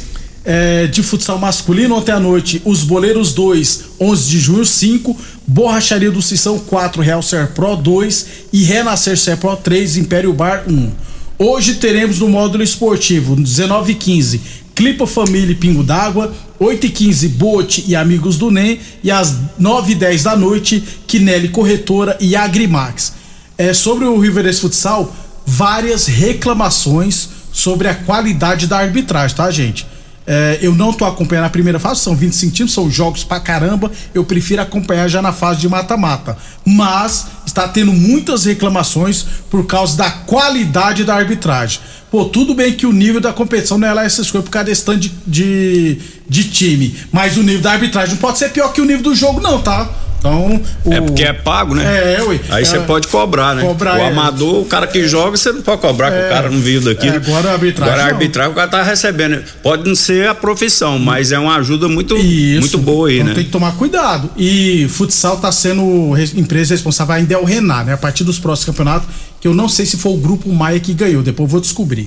é, 0.45 0.87
de 0.87 1.03
futsal 1.03 1.39
masculino 1.39 1.97
ontem 1.97 2.13
à 2.13 2.21
noite, 2.21 2.63
os 2.65 2.83
Boleiros 2.83 3.33
2, 3.33 3.85
11 4.01 4.31
de 4.31 4.39
junho 4.39 4.65
5, 4.65 5.17
Borracharia 5.47 6.11
do 6.11 6.23
Sissão 6.23 6.59
4, 6.59 7.03
Real 7.03 7.23
Ser 7.23 7.49
Pro 7.49 7.77
2 7.77 8.27
e 8.53 8.63
Renascer 8.63 9.19
Ser 9.19 9.37
Pro 9.37 9.57
3, 9.57 9.97
Império 9.97 10.33
Bar 10.33 10.65
1. 10.69 11.08
Hoje 11.41 11.77
teremos 11.77 12.19
no 12.19 12.29
módulo 12.29 12.65
esportivo, 12.65 13.37
19 13.37 13.93
e 13.93 13.95
15, 13.95 14.41
Clipa 14.75 15.07
Família 15.07 15.53
e 15.53 15.55
Pingo 15.55 15.85
d'Água, 15.85 16.35
8 16.59 16.87
e 16.87 16.91
15 16.91 17.29
Bote 17.29 17.85
e 17.87 17.95
Amigos 17.95 18.37
do 18.37 18.51
NEM 18.51 18.81
e 19.05 19.11
às 19.13 19.37
9 19.57 19.93
e 19.93 19.95
10 19.95 20.25
da 20.25 20.35
noite 20.35 20.83
Quinelli 21.07 21.51
Corretora 21.51 22.17
e 22.21 22.35
Agrimax. 22.35 23.13
É, 23.57 23.73
sobre 23.73 24.05
o 24.05 24.19
Riverense 24.19 24.63
Futsal, 24.63 25.15
várias 25.47 26.07
reclamações 26.07 27.29
sobre 27.53 27.87
a 27.87 27.95
qualidade 27.95 28.67
da 28.67 28.79
arbitragem, 28.79 29.37
tá, 29.37 29.49
gente? 29.49 29.87
É, 30.31 30.59
eu 30.61 30.75
não 30.75 30.93
tô 30.93 31.07
acompanhando 31.07 31.47
a 31.47 31.51
primeira 31.51 31.79
fase, 31.79 32.01
são 32.01 32.15
25 32.15 32.53
times, 32.53 32.73
são 32.73 32.91
jogos 32.91 33.25
pra 33.25 33.41
caramba. 33.41 33.91
Eu 34.13 34.25
prefiro 34.25 34.61
acompanhar 34.61 35.09
já 35.09 35.23
na 35.23 35.33
fase 35.33 35.61
de 35.61 35.69
mata-mata. 35.69 36.37
Mas 36.67 37.27
está 37.49 37.67
tendo 37.67 37.93
muitas 37.93 38.45
reclamações 38.45 39.25
por 39.51 39.67
causa 39.67 39.97
da 39.97 40.11
qualidade 40.11 41.03
da 41.03 41.15
arbitragem. 41.15 41.81
Pô, 42.11 42.25
tudo 42.25 42.55
bem 42.55 42.73
que 42.73 42.87
o 42.87 42.93
nível 42.93 43.21
da 43.21 43.33
competição 43.33 43.77
não 43.77 43.87
é 43.89 43.93
lá 43.93 44.05
essas 44.05 44.31
coisas 44.31 44.49
por 44.49 44.51
causa 44.53 44.67
desse 44.67 44.85
tanto 44.85 44.99
de, 45.01 45.13
de, 45.27 45.99
de 46.29 46.45
time. 46.45 46.95
Mas 47.13 47.37
o 47.37 47.43
nível 47.43 47.61
da 47.61 47.73
arbitragem 47.73 48.15
não 48.15 48.21
pode 48.21 48.39
ser 48.39 48.51
pior 48.51 48.73
que 48.73 48.81
o 48.81 48.85
nível 48.85 49.03
do 49.03 49.15
jogo, 49.15 49.41
não, 49.41 49.61
tá? 49.61 49.89
Então, 50.19 50.61
o... 50.85 50.93
É 50.93 51.01
porque 51.01 51.23
é 51.23 51.33
pago, 51.33 51.75
né? 51.75 52.17
É, 52.17 52.23
ui. 52.23 52.41
Aí 52.51 52.65
você 52.65 52.79
é, 52.79 52.81
pode 52.81 53.07
cobrar, 53.07 53.55
né? 53.55 53.63
Cobrar, 53.63 53.95
o 53.97 54.01
é. 54.01 54.09
amador, 54.09 54.63
o 54.63 54.65
cara 54.65 54.87
que 54.87 55.07
joga, 55.07 55.37
você 55.37 55.53
não 55.53 55.63
pode 55.63 55.81
cobrar, 55.81 56.11
que 56.11 56.27
o 56.27 56.29
cara 56.29 56.51
não 56.51 56.59
viu 56.59 56.81
daqui. 56.81 57.07
É, 57.09 57.17
agora 57.17 57.51
a 57.51 57.53
arbitragem 57.53 57.95
Agora 57.95 58.09
a 58.09 58.13
arbitragem 58.13 58.53
o 58.53 58.55
cara 58.55 58.69
tá 58.69 58.83
recebendo. 58.83 59.45
Pode 59.63 59.89
não 59.89 59.95
ser 59.95 60.29
a 60.29 60.35
profissão, 60.35 60.99
mas 60.99 61.31
é 61.31 61.39
uma 61.39 61.57
ajuda 61.57 61.89
muito, 61.89 62.17
Isso. 62.17 62.61
muito 62.61 62.79
boa 62.79 63.09
aí, 63.09 63.17
então 63.17 63.29
né? 63.29 63.35
Tem 63.35 63.45
que 63.45 63.51
tomar 63.51 63.73
cuidado. 63.77 64.29
E 64.37 64.89
futsal 64.89 65.37
tá 65.37 65.53
sendo 65.53 66.11
res- 66.13 66.37
empresa 66.37 66.75
responsável 66.75 67.15
ainda 67.15 67.35
é 67.35 67.39
o 67.39 67.45
Renan, 67.45 67.85
né? 67.85 67.93
A 67.93 67.99
partir 67.99 68.25
dos 68.25 68.41
próximos 68.41 68.67
campeonatos, 68.77 69.09
que 69.41 69.47
eu 69.47 69.55
não 69.55 69.69
sei 69.69 69.87
se 69.87 69.97
foi 69.97 70.13
o 70.13 70.17
grupo 70.17 70.53
Maia 70.53 70.81
que 70.81 70.93
ganhou, 70.93 71.23
depois 71.23 71.49
eu 71.49 71.51
vou 71.53 71.61
descobrir. 71.61 71.98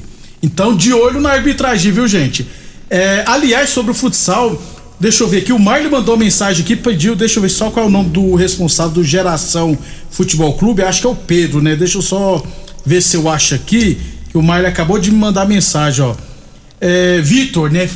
Então, 0.41 0.75
de 0.75 0.93
olho 0.93 1.21
na 1.21 1.31
arbitragem, 1.31 1.91
viu, 1.91 2.07
gente? 2.07 2.47
É, 2.89 3.23
aliás, 3.27 3.69
sobre 3.69 3.91
o 3.91 3.93
futsal, 3.93 4.61
deixa 4.99 5.23
eu 5.23 5.27
ver 5.27 5.39
aqui, 5.39 5.53
o 5.53 5.59
Marley 5.59 5.89
mandou 5.89 6.17
mensagem 6.17 6.63
aqui, 6.63 6.75
pediu, 6.75 7.15
deixa 7.15 7.37
eu 7.39 7.43
ver 7.43 7.49
só 7.49 7.69
qual 7.69 7.85
é 7.85 7.87
o 7.87 7.91
nome 7.91 8.09
do 8.09 8.35
responsável 8.35 8.91
do 8.91 9.03
Geração 9.03 9.77
Futebol 10.09 10.53
Clube, 10.53 10.81
acho 10.81 11.01
que 11.01 11.07
é 11.07 11.09
o 11.09 11.15
Pedro, 11.15 11.61
né? 11.61 11.75
Deixa 11.75 11.97
eu 11.97 12.01
só 12.01 12.43
ver 12.85 13.01
se 13.01 13.15
eu 13.15 13.29
acho 13.29 13.55
aqui, 13.55 13.97
que 14.29 14.37
o 14.37 14.41
Marley 14.41 14.69
acabou 14.69 14.97
de 14.99 15.11
me 15.11 15.17
mandar 15.17 15.45
mensagem, 15.45 16.03
ó. 16.03 16.15
É, 16.83 17.21
Vitor, 17.21 17.71
né? 17.71 17.87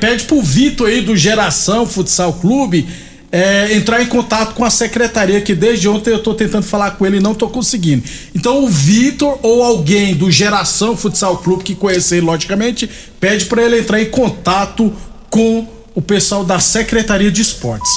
Pede 0.00 0.24
pro 0.24 0.40
Vitor 0.40 0.88
aí 0.88 1.02
do 1.02 1.14
Geração 1.14 1.86
Futsal 1.86 2.32
Clube 2.32 2.88
é, 3.30 3.74
entrar 3.74 4.02
em 4.02 4.06
contato 4.06 4.54
com 4.54 4.64
a 4.64 4.70
secretaria, 4.70 5.40
que 5.40 5.54
desde 5.54 5.88
ontem 5.88 6.10
eu 6.10 6.22
tô 6.22 6.34
tentando 6.34 6.62
falar 6.62 6.92
com 6.92 7.06
ele 7.06 7.18
e 7.18 7.20
não 7.20 7.34
tô 7.34 7.48
conseguindo. 7.48 8.02
Então 8.34 8.64
o 8.64 8.68
Vitor 8.68 9.38
ou 9.42 9.62
alguém 9.62 10.14
do 10.14 10.30
Geração 10.30 10.96
Futsal 10.96 11.38
Clube 11.38 11.62
que 11.62 11.74
conhecer, 11.74 12.22
logicamente, 12.22 12.88
pede 13.20 13.44
para 13.46 13.62
ele 13.62 13.80
entrar 13.80 14.00
em 14.00 14.06
contato 14.06 14.92
com 15.28 15.66
o 15.94 16.00
pessoal 16.00 16.44
da 16.44 16.58
Secretaria 16.58 17.30
de 17.30 17.42
Esportes. 17.42 17.90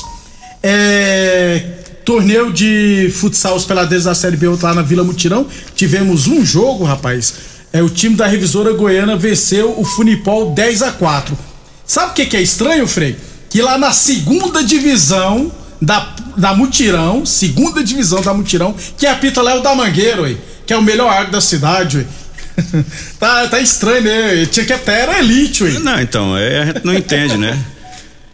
É, 0.62 1.64
torneio 2.04 2.52
de 2.52 3.12
futsal 3.16 3.56
os 3.56 3.66
peladeiros 3.66 4.06
da 4.06 4.14
Série 4.14 4.38
B 4.38 4.48
lá 4.62 4.74
na 4.74 4.82
Vila 4.82 5.04
Mutirão. 5.04 5.48
Tivemos 5.76 6.28
um 6.28 6.44
jogo, 6.46 6.84
rapaz. 6.84 7.34
É, 7.72 7.82
o 7.82 7.90
time 7.90 8.16
da 8.16 8.28
revisora 8.28 8.74
goiana 8.74 9.16
venceu 9.16 9.80
o 9.80 9.86
Funipol 9.86 10.54
10 10.54 10.82
a 10.82 10.92
4 10.92 11.38
Sabe 11.86 12.12
o 12.12 12.14
que, 12.14 12.26
que 12.26 12.38
é 12.38 12.42
estranho, 12.42 12.88
Frei? 12.88 13.16
Que 13.52 13.62
lá 13.62 13.78
na 13.78 13.92
segunda 13.92 14.64
divisão 14.64 15.52
da, 15.82 16.16
da 16.38 16.54
Mutirão, 16.56 17.26
segunda 17.26 17.84
divisão 17.84 18.22
da 18.22 18.34
Mutirão, 18.34 18.74
que 18.98 19.06
apita 19.06 19.42
Léo 19.42 19.62
da 19.62 19.76
Mangueira, 19.76 20.22
ué, 20.24 20.36
que 20.66 20.74
é 20.74 20.78
o 20.78 20.82
melhor 20.82 21.10
árbitro 21.10 21.34
da 21.34 21.42
cidade, 21.42 21.98
ué. 21.98 22.06
tá, 23.20 23.48
tá 23.48 23.60
estranho, 23.60 24.02
né? 24.04 24.46
Tinha 24.46 24.66
que 24.66 24.74
até 24.74 25.02
era 25.02 25.20
elite, 25.20 25.64
ué. 25.64 25.72
Não, 25.80 26.00
então, 26.02 26.38
é, 26.38 26.62
a 26.62 26.66
gente 26.66 26.86
não 26.86 26.94
entende, 26.94 27.38
né? 27.38 27.58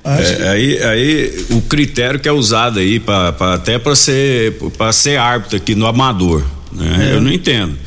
É, 0.09 0.49
aí, 0.51 0.81
aí 0.83 1.45
o 1.49 1.59
critério 1.63 2.17
que 2.17 2.29
é 2.29 2.31
usado 2.31 2.79
aí 2.79 2.97
pra, 2.97 3.33
pra- 3.33 3.55
até 3.55 3.77
para 3.77 3.93
ser 3.93 4.53
para 4.77 4.93
ser 4.93 5.17
árbitro 5.19 5.57
aqui 5.57 5.75
no 5.75 5.85
amador, 5.85 6.45
né? 6.71 7.09
É. 7.11 7.15
Eu 7.15 7.19
não 7.19 7.29
entendo. 7.29 7.77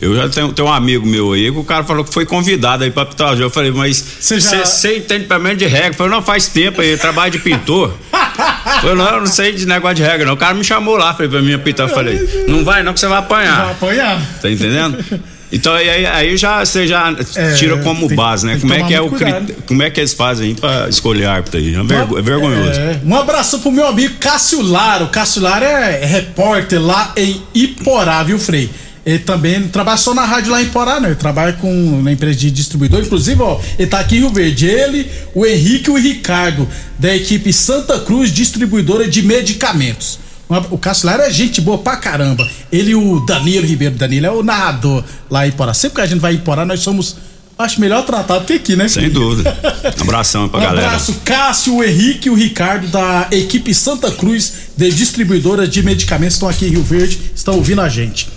Eu 0.00 0.16
já 0.16 0.28
tenho, 0.30 0.50
tenho 0.52 0.66
um 0.68 0.72
amigo 0.72 1.06
meu 1.06 1.32
aí 1.34 1.52
que 1.52 1.58
o 1.58 1.64
cara 1.64 1.84
falou 1.84 2.02
que 2.04 2.12
foi 2.14 2.24
convidado 2.24 2.84
aí 2.84 2.90
pra 2.90 3.04
jogo. 3.32 3.42
Eu 3.42 3.50
falei, 3.50 3.70
mas 3.70 4.02
Você 4.18 4.40
já- 4.40 4.64
entende 4.96 5.26
pelo 5.26 5.40
menos 5.42 5.58
de 5.58 5.66
regra? 5.66 5.88
Eu 5.90 5.94
falei, 5.94 6.12
não, 6.12 6.22
faz 6.22 6.46
tempo 6.48 6.80
aí, 6.80 6.96
trabalho 6.96 7.30
de 7.30 7.38
pintor. 7.38 7.92
Eu 8.12 8.80
falei, 8.80 8.94
não, 8.96 9.08
eu 9.08 9.20
não 9.20 9.26
sei 9.26 9.52
de 9.52 9.66
negócio 9.66 9.96
de 9.96 10.02
regra, 10.02 10.24
não. 10.26 10.32
O 10.32 10.36
cara 10.38 10.54
me 10.54 10.64
chamou 10.64 10.96
lá, 10.96 11.12
falei 11.12 11.28
pra 11.30 11.42
mim 11.42 11.52
apitar. 11.52 11.86
Eu 11.88 11.94
falei, 11.94 12.18
não 12.48 12.64
vai 12.64 12.82
não 12.82 12.94
que 12.94 13.00
você 13.00 13.06
vai 13.08 13.18
apanhar. 13.18 13.62
Vai 13.62 13.72
apanhar. 13.72 14.22
Tá 14.40 14.50
entendendo? 14.50 15.04
Então 15.52 15.74
aí, 15.74 16.06
aí, 16.06 16.36
já 16.36 16.64
você 16.64 16.86
já 16.86 17.12
É, 17.34 17.52
tira 17.54 17.76
como 17.78 18.06
tem- 18.06 18.16
base, 18.16 18.46
né? 18.46 18.56
Como 18.60 18.72
é 18.72 18.82
que 18.84 18.94
é 18.94 19.00
o 19.02 19.10
como 19.66 19.82
é 19.82 19.90
que 19.90 19.98
eles 20.00 20.14
fazem 20.14 20.54
pra 20.54 20.88
escolher 20.88 21.26
árbitro 21.26 21.58
aí? 21.58 21.74
É, 21.74 21.82
vergo- 21.82 22.18
é 22.18 22.22
vergonhoso. 22.22 22.78
É, 22.80 23.00
um 23.04 23.16
abraço 23.16 23.58
pro 23.58 23.72
meu 23.72 23.86
amigo 23.88 24.14
Cássio 24.20 24.62
Lara. 24.62 25.02
O 25.04 25.08
Cássio 25.08 25.42
Lara 25.42 25.66
é 25.66 26.06
repórter 26.06 26.80
lá 26.80 27.12
em 27.16 27.42
Iporá, 27.52 28.22
viu, 28.22 28.38
Frei? 28.38 28.70
Ele 29.04 29.18
também 29.20 29.66
trabalha 29.68 29.96
só 29.96 30.12
na 30.12 30.24
rádio 30.24 30.52
lá 30.52 30.60
em 30.62 30.66
Iporá, 30.66 31.00
né? 31.00 31.08
Ele 31.08 31.14
trabalha 31.16 31.54
com 31.54 32.02
na 32.02 32.12
empresa 32.12 32.38
de 32.38 32.50
distribuidor. 32.50 33.00
Inclusive, 33.00 33.40
ó, 33.42 33.58
ele 33.78 33.88
tá 33.88 33.98
aqui 34.00 34.16
em 34.16 34.20
Rio 34.20 34.28
Verde. 34.30 34.66
Ele, 34.66 35.10
o 35.34 35.46
Henrique 35.46 35.88
e 35.88 35.92
o 35.92 35.96
Ricardo, 35.96 36.68
da 36.98 37.14
equipe 37.16 37.50
Santa 37.52 37.98
Cruz 38.00 38.30
Distribuidora 38.30 39.08
de 39.08 39.22
Medicamentos. 39.22 40.18
O 40.70 40.76
Cássio 40.76 41.06
Lara 41.06 41.28
é 41.28 41.30
gente 41.30 41.60
boa 41.60 41.78
pra 41.78 41.96
caramba. 41.96 42.46
Ele 42.72 42.90
e 42.90 42.94
o 42.94 43.20
Danilo 43.20 43.64
Ribeiro. 43.66 43.94
Danilo 43.94 44.26
é 44.26 44.30
o 44.32 44.42
narrador 44.42 45.02
lá 45.30 45.46
em 45.46 45.50
Iporá. 45.50 45.72
Sempre 45.72 45.96
que 45.96 46.00
a 46.02 46.06
gente 46.06 46.20
vai 46.20 46.32
em 46.32 46.36
Iporá, 46.36 46.66
nós 46.66 46.80
somos, 46.80 47.16
acho, 47.56 47.80
melhor 47.80 48.04
tratados 48.04 48.46
que 48.48 48.54
aqui, 48.54 48.76
né? 48.76 48.88
Sem 48.88 49.04
filho? 49.04 49.14
dúvida. 49.14 49.56
Abração 50.00 50.48
pra 50.48 50.58
Um 50.58 50.62
galera. 50.64 50.88
abraço, 50.88 51.14
Cássio, 51.24 51.76
o 51.76 51.84
Henrique 51.84 52.26
e 52.28 52.30
o 52.30 52.34
Ricardo 52.34 52.88
da 52.88 53.28
equipe 53.30 53.72
Santa 53.72 54.10
Cruz 54.10 54.52
de 54.76 54.90
distribuidora 54.90 55.66
de 55.68 55.82
medicamentos 55.82 56.34
estão 56.34 56.48
aqui 56.48 56.66
em 56.66 56.70
Rio 56.70 56.82
Verde, 56.82 57.18
estão 57.34 57.54
ouvindo 57.54 57.80
a 57.80 57.88
gente. 57.88 58.28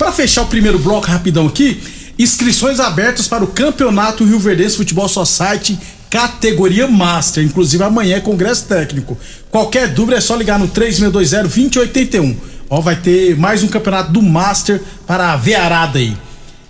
Para 0.00 0.12
fechar 0.12 0.40
o 0.40 0.46
primeiro 0.46 0.78
bloco 0.78 1.06
rapidão 1.06 1.46
aqui, 1.46 1.78
inscrições 2.18 2.80
abertas 2.80 3.28
para 3.28 3.44
o 3.44 3.48
Campeonato 3.48 4.24
Rio 4.24 4.38
Verdense 4.38 4.74
Futebol 4.74 5.06
Society 5.06 5.78
categoria 6.08 6.88
Master, 6.88 7.44
inclusive 7.44 7.84
amanhã 7.84 8.16
é 8.16 8.20
congresso 8.20 8.64
técnico. 8.64 9.18
Qualquer 9.50 9.88
dúvida 9.88 10.16
é 10.16 10.20
só 10.22 10.36
ligar 10.36 10.58
no 10.58 10.68
3620-2081. 10.68 12.34
Ó, 12.70 12.80
vai 12.80 12.96
ter 12.96 13.36
mais 13.36 13.62
um 13.62 13.68
campeonato 13.68 14.10
do 14.10 14.22
Master 14.22 14.80
para 15.06 15.34
a 15.34 15.36
Vearada 15.36 15.98
aí. 15.98 16.16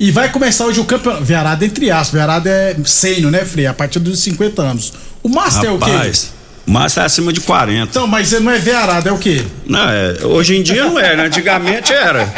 E 0.00 0.10
vai 0.10 0.32
começar 0.32 0.66
hoje 0.66 0.80
o 0.80 0.84
campeonato. 0.84 1.24
Vearada 1.24 1.64
entre 1.64 1.88
aspas. 1.88 2.10
Vearada 2.10 2.50
é 2.50 2.76
sênior, 2.84 3.30
né, 3.30 3.44
Frei? 3.44 3.68
A 3.68 3.72
partir 3.72 4.00
dos 4.00 4.18
50 4.18 4.60
anos. 4.60 4.92
O 5.22 5.28
Master 5.28 5.70
é 5.70 5.72
o 5.72 5.78
quê? 5.78 5.88
Rapaz, 5.88 6.32
mas 6.66 6.96
é 6.96 7.02
acima 7.02 7.32
de 7.32 7.40
40. 7.40 7.90
Então, 7.90 8.08
mas 8.08 8.32
não 8.32 8.50
é 8.50 8.58
Vearada, 8.58 9.08
é 9.08 9.12
o 9.12 9.18
quê? 9.18 9.44
Não, 9.64 9.88
é, 9.88 10.18
hoje 10.24 10.56
em 10.56 10.64
dia 10.64 10.84
não 10.84 10.98
é, 10.98 11.14
né? 11.14 11.26
Antigamente 11.26 11.92
era. 11.92 12.28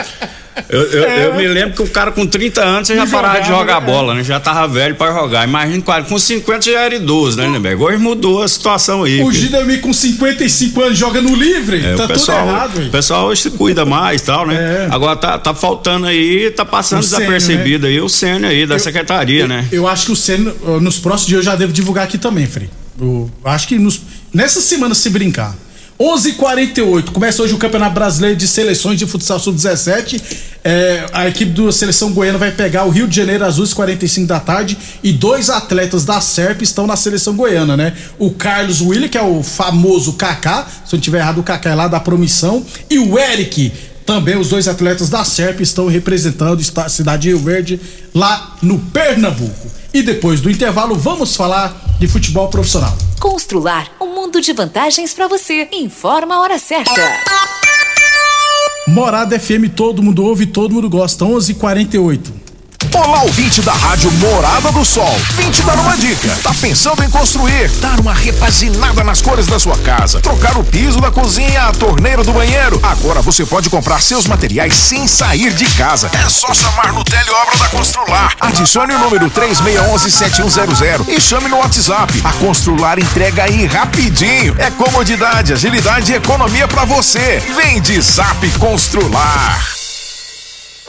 Eu, 0.69 0.81
eu, 0.83 1.03
eu 1.05 1.35
me 1.35 1.47
lembro 1.49 1.75
que 1.75 1.83
o 1.83 1.89
cara 1.89 2.11
com 2.13 2.27
30 2.27 2.63
anos 2.63 2.89
já 2.89 3.07
parava 3.07 3.41
de 3.41 3.49
jogar 3.49 3.81
né? 3.81 3.87
bola, 3.87 4.15
né? 4.15 4.23
Já 4.25 4.39
tava 4.39 4.69
velho 4.69 4.95
pra 4.95 5.13
jogar. 5.13 5.47
Imagina 5.49 5.83
com- 5.83 6.05
com 6.05 6.19
50 6.19 6.63
já 6.71 6.81
era 6.81 6.95
idoso, 6.95 7.37
né, 7.39 7.47
Lindenberg? 7.47 7.83
Hoje 7.83 7.99
mudou 7.99 8.43
a 8.43 8.49
situação 8.49 9.05
aí. 9.05 9.23
O. 9.23 9.33
Gidemi 9.33 9.79
com 9.79 9.93
55 9.93 10.83
anos 10.83 10.99
joga 10.99 11.21
no 11.23 11.35
livre? 11.35 11.85
É, 11.85 11.95
tá 11.95 12.07
pessoal, 12.07 12.39
tudo 12.41 12.49
errado, 12.51 12.87
o 12.87 12.91
pessoal 12.91 13.27
hoje 13.27 13.43
se 13.43 13.51
cuida 13.51 13.85
mais 13.85 14.21
e 14.21 14.25
tal, 14.25 14.47
né? 14.47 14.55
É. 14.55 14.89
Agora 14.91 15.17
tá, 15.17 15.39
tá 15.39 15.55
faltando 15.55 16.07
aí, 16.07 16.51
tá 16.51 16.65
passando 16.65 17.01
O 17.01 17.03
sênior, 17.03 17.21
desapercebido 17.33 17.87
aí 17.87 18.01
o 18.01 18.09
sênior 18.09 18.51
aí 18.51 18.67
da 18.67 18.75
Eu- 18.75 18.79
secretaria, 18.81 19.47
né? 19.49 19.67
Eu 19.73 19.89
acho 19.89 20.07
que 20.07 20.13
o 20.13 20.57
ó, 20.67 20.81
nos 20.81 20.99
próximos 20.99 21.29
dias 21.29 21.39
eu 21.39 21.45
já 21.45 21.57
devo 21.57 21.73
divulgar 21.73 22.05
aqui 22.05 22.19
também, 22.19 22.47
Frei. 22.47 22.69
Eu 23.01 23.31
acho 23.45 23.67
que 23.69 23.79
nos, 23.79 24.01
nessa 24.33 24.61
semana, 24.61 24.95
se 24.95 25.09
brincar. 25.11 25.57
11:48 26.03 27.13
começa 27.13 27.41
hoje 27.45 27.55
o 27.55 27.59
Campeonato 27.59 27.95
Brasileiro 27.95 28.37
de 28.37 28.49
Seleções 28.49 28.99
de 28.99 29.07
Futsal 29.07 29.39
Sub-17. 29.39 30.21
É, 30.65 31.07
a 31.13 31.29
equipe 31.29 31.53
da 31.53 31.71
seleção 31.71 32.13
goiana 32.13 32.39
vai 32.39 32.51
pegar 32.51 32.85
o 32.85 32.91
Rio 32.91 33.07
de 33.07 33.15
Janeiro 33.15 33.45
às 33.45 33.61
11h45 33.61 34.27
da 34.27 34.41
tarde 34.41 34.77
e 35.01 35.13
dois 35.13 35.49
atletas 35.49 36.05
da 36.05 36.21
SERP 36.21 36.63
estão 36.63 36.89
na 36.89 36.97
seleção 36.97 37.37
goiana, 37.37 37.77
né? 37.77 37.95
O 38.19 38.33
Carlos 38.33 38.81
William, 38.81 39.07
que 39.07 39.17
é 39.17 39.23
o 39.23 39.45
famoso 39.45 40.15
Kaká, 40.15 40.67
se 40.85 40.93
eu 40.93 40.97
não 40.97 41.03
tiver 41.03 41.19
errado, 41.19 41.39
o 41.39 41.45
Kaká 41.45 41.71
é 41.71 41.75
lá 41.77 41.87
da 41.87 42.01
Promissão, 42.01 42.67
e 42.91 42.99
o 42.99 43.17
Eric, 43.17 43.73
também 44.05 44.37
os 44.37 44.49
dois 44.49 44.67
atletas 44.67 45.09
da 45.09 45.25
SERP 45.25 45.61
estão 45.61 45.87
representando 45.87 46.61
a 46.79 46.89
cidade 46.89 47.23
de 47.23 47.29
Rio 47.29 47.39
Verde 47.39 47.81
lá 48.13 48.57
no 48.61 48.81
Pernambuco. 48.81 49.82
E 49.95 50.03
depois 50.03 50.41
do 50.41 50.51
intervalo, 50.51 50.95
vamos 50.95 51.37
falar 51.37 51.75
de 51.99 52.09
futebol 52.09 52.49
profissional. 52.49 52.97
Constrular 53.21 53.89
um 54.01 54.15
mundo 54.15 54.41
de 54.41 54.53
vantagens 54.55 55.13
para 55.13 55.29
você. 55.29 55.69
Informa 55.71 56.37
a 56.37 56.41
hora 56.41 56.59
certa. 56.59 57.01
Morada 58.89 59.39
FM, 59.39 59.69
todo 59.77 60.03
mundo 60.03 60.25
ouve, 60.25 60.47
todo 60.47 60.73
mundo 60.73 60.89
gosta. 60.89 61.25
11:48. 61.27 62.33
Olá, 62.95 63.23
ouvinte 63.23 63.63
da 63.63 63.73
Rádio 63.73 64.11
Morada 64.13 64.73
do 64.73 64.85
Sol. 64.85 65.17
Vim 65.37 65.51
te 65.51 65.63
dar 65.63 65.79
uma 65.79 65.97
dica. 65.97 66.29
Tá 66.43 66.53
pensando 66.61 67.03
em 67.03 67.09
construir, 67.09 67.71
dar 67.81 68.01
uma 68.01 68.13
repaginada 68.13 69.05
nas 69.05 69.23
cores 69.23 69.47
da 69.47 69.59
sua 69.59 69.77
casa, 69.79 70.21
trocar 70.21 70.59
o 70.59 70.65
piso 70.65 71.01
da 71.01 71.11
cozinha, 71.11 71.69
a 71.69 71.73
torneira 71.73 72.25
do 72.25 72.33
banheiro? 72.33 72.81
Agora 72.83 73.23
você 73.23 73.47
pode 73.47 73.71
comprar 73.71 74.03
seus 74.03 74.27
materiais 74.27 74.75
sem 74.75 75.07
sair 75.07 75.55
de 75.55 75.65
casa. 75.75 76.11
É 76.13 76.29
só 76.29 76.53
chamar 76.53 76.93
no 76.93 77.05
Teleobra. 77.05 77.62
Adicione 78.53 78.95
o 78.95 78.99
número 78.99 79.31
3611-7100 79.31 81.09
e 81.09 81.19
chame 81.19 81.49
no 81.49 81.57
WhatsApp. 81.57 82.13
A 82.23 82.33
Constrular 82.35 82.99
entrega 82.99 83.45
aí 83.45 83.65
rapidinho. 83.65 84.55
É 84.59 84.71
comodidade, 84.71 85.55
agilidade 85.55 86.13
e 86.13 86.17
economia 86.17 86.69
para 86.69 86.85
você. 86.85 87.43
Vem 87.57 87.81
de 87.81 87.99
Zap 88.03 88.47
Constrular. 88.59 89.82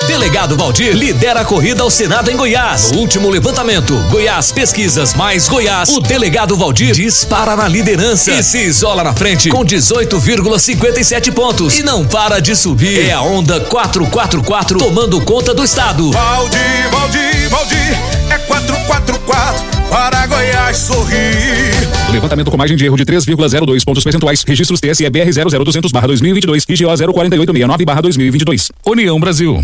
Delegado 0.07 0.57
Valdir 0.57 0.93
lidera 0.93 1.41
a 1.41 1.45
corrida 1.45 1.81
ao 1.81 1.89
Senado 1.89 2.29
em 2.29 2.35
Goiás. 2.35 2.91
No 2.91 2.99
último 2.99 3.29
levantamento, 3.29 3.95
Goiás 4.09 4.51
Pesquisas 4.51 5.13
mais 5.13 5.47
Goiás, 5.47 5.89
o 5.89 5.99
delegado 6.01 6.55
Valdir 6.57 6.93
dispara 6.93 7.55
na 7.55 7.67
liderança 7.67 8.31
e 8.31 8.43
se 8.43 8.59
isola 8.59 9.03
na 9.03 9.13
frente 9.13 9.49
com 9.49 9.63
18,57 9.63 11.31
pontos 11.31 11.79
e 11.79 11.83
não 11.83 12.05
para 12.05 12.39
de 12.39 12.55
subir. 12.55 13.07
É 13.07 13.13
a 13.13 13.21
onda 13.21 13.61
444 13.61 14.77
tomando 14.77 15.21
conta 15.21 15.53
do 15.53 15.63
estado. 15.63 16.11
Valdir, 16.11 16.89
Valdir, 16.91 17.49
Valdir, 17.49 17.97
é 18.29 18.37
444 18.37 19.83
para 19.93 20.25
Goiás 20.25 20.77
sorrir. 20.77 21.71
Levantamento 22.11 22.49
com 22.49 22.57
margem 22.57 22.75
de 22.75 22.83
erro 22.85 22.97
de 22.97 23.05
3,02 23.05 23.83
pontos 23.85 24.03
percentuais. 24.03 24.43
Registros 24.43 24.79
TSE 24.79 25.07
BR 25.09 25.29
00200 25.31 25.91
2022 25.91 26.65
e 26.67 26.75
GO 26.75 27.13
04869 27.13 27.85
2022. 28.01 28.71
União 28.85 29.19
Brasil. 29.19 29.63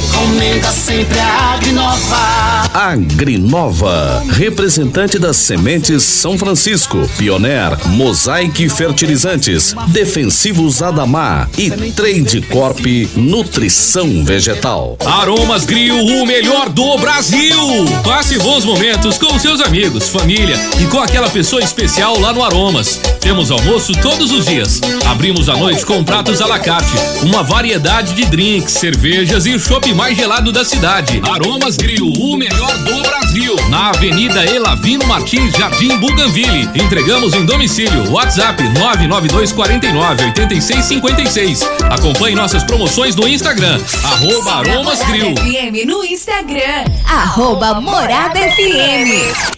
recomenda 0.00 0.70
sempre 0.70 1.18
a 1.18 1.54
Agrinova. 1.54 2.70
Agrinova, 2.72 4.22
representante 4.30 5.18
das 5.18 5.36
sementes 5.36 6.04
São 6.04 6.38
Francisco, 6.38 7.08
Pioneer, 7.18 7.76
Mosaic 7.88 8.68
Fertilizantes, 8.68 9.74
Defensivos 9.88 10.82
Adamar 10.82 11.50
e 11.58 11.70
Trade 11.90 12.42
Corp 12.42 12.78
Nutrição 13.16 14.24
Vegetal. 14.24 14.96
Aromas 15.04 15.64
Grill, 15.64 15.96
o 15.96 16.24
melhor 16.24 16.68
do 16.68 16.96
Brasil. 16.98 17.58
Passe 18.04 18.38
bons 18.38 18.64
momentos 18.64 19.18
com 19.18 19.36
seus 19.36 19.60
amigos, 19.60 20.08
família 20.08 20.56
e 20.80 20.86
com 20.86 21.00
aquela 21.00 21.28
pessoa 21.28 21.62
especial 21.62 22.20
lá 22.20 22.32
no 22.32 22.44
Aromas. 22.44 23.00
Temos 23.20 23.50
almoço 23.50 23.92
todos 24.00 24.30
os 24.30 24.46
dias. 24.46 24.80
Abrimos 25.06 25.48
à 25.48 25.56
noite 25.56 25.84
com 25.84 26.04
pratos 26.04 26.40
à 26.40 26.46
la 26.46 26.60
carte, 26.60 26.92
uma 27.22 27.42
variedade 27.42 28.14
de 28.14 28.24
drinks, 28.26 28.74
cervejas 28.74 29.44
e 29.44 29.54
o 29.54 29.58
mais 29.94 30.16
gelado 30.16 30.52
da 30.52 30.64
cidade. 30.64 31.20
Aromas 31.30 31.76
Grill, 31.76 32.12
o 32.18 32.36
melhor 32.36 32.76
do 32.78 33.02
Brasil. 33.02 33.56
Na 33.68 33.90
Avenida 33.90 34.44
Elavino 34.44 35.06
Martins, 35.06 35.52
Jardim 35.56 35.96
Buganville. 35.98 36.68
Entregamos 36.74 37.34
em 37.34 37.44
domicílio. 37.44 38.10
WhatsApp 38.10 38.62
99249 38.62 40.24
8656. 40.24 41.62
Acompanhe 41.90 42.34
nossas 42.34 42.64
promoções 42.64 43.14
no 43.16 43.26
Instagram, 43.26 43.80
arroba 44.04 44.52
Aromas 44.56 45.02
Grill. 45.02 45.34
FM 45.36 45.86
no 45.86 46.04
Instagram, 46.04 46.84
arroba 47.06 47.80
Morada 47.80 48.38
FM. 48.38 49.57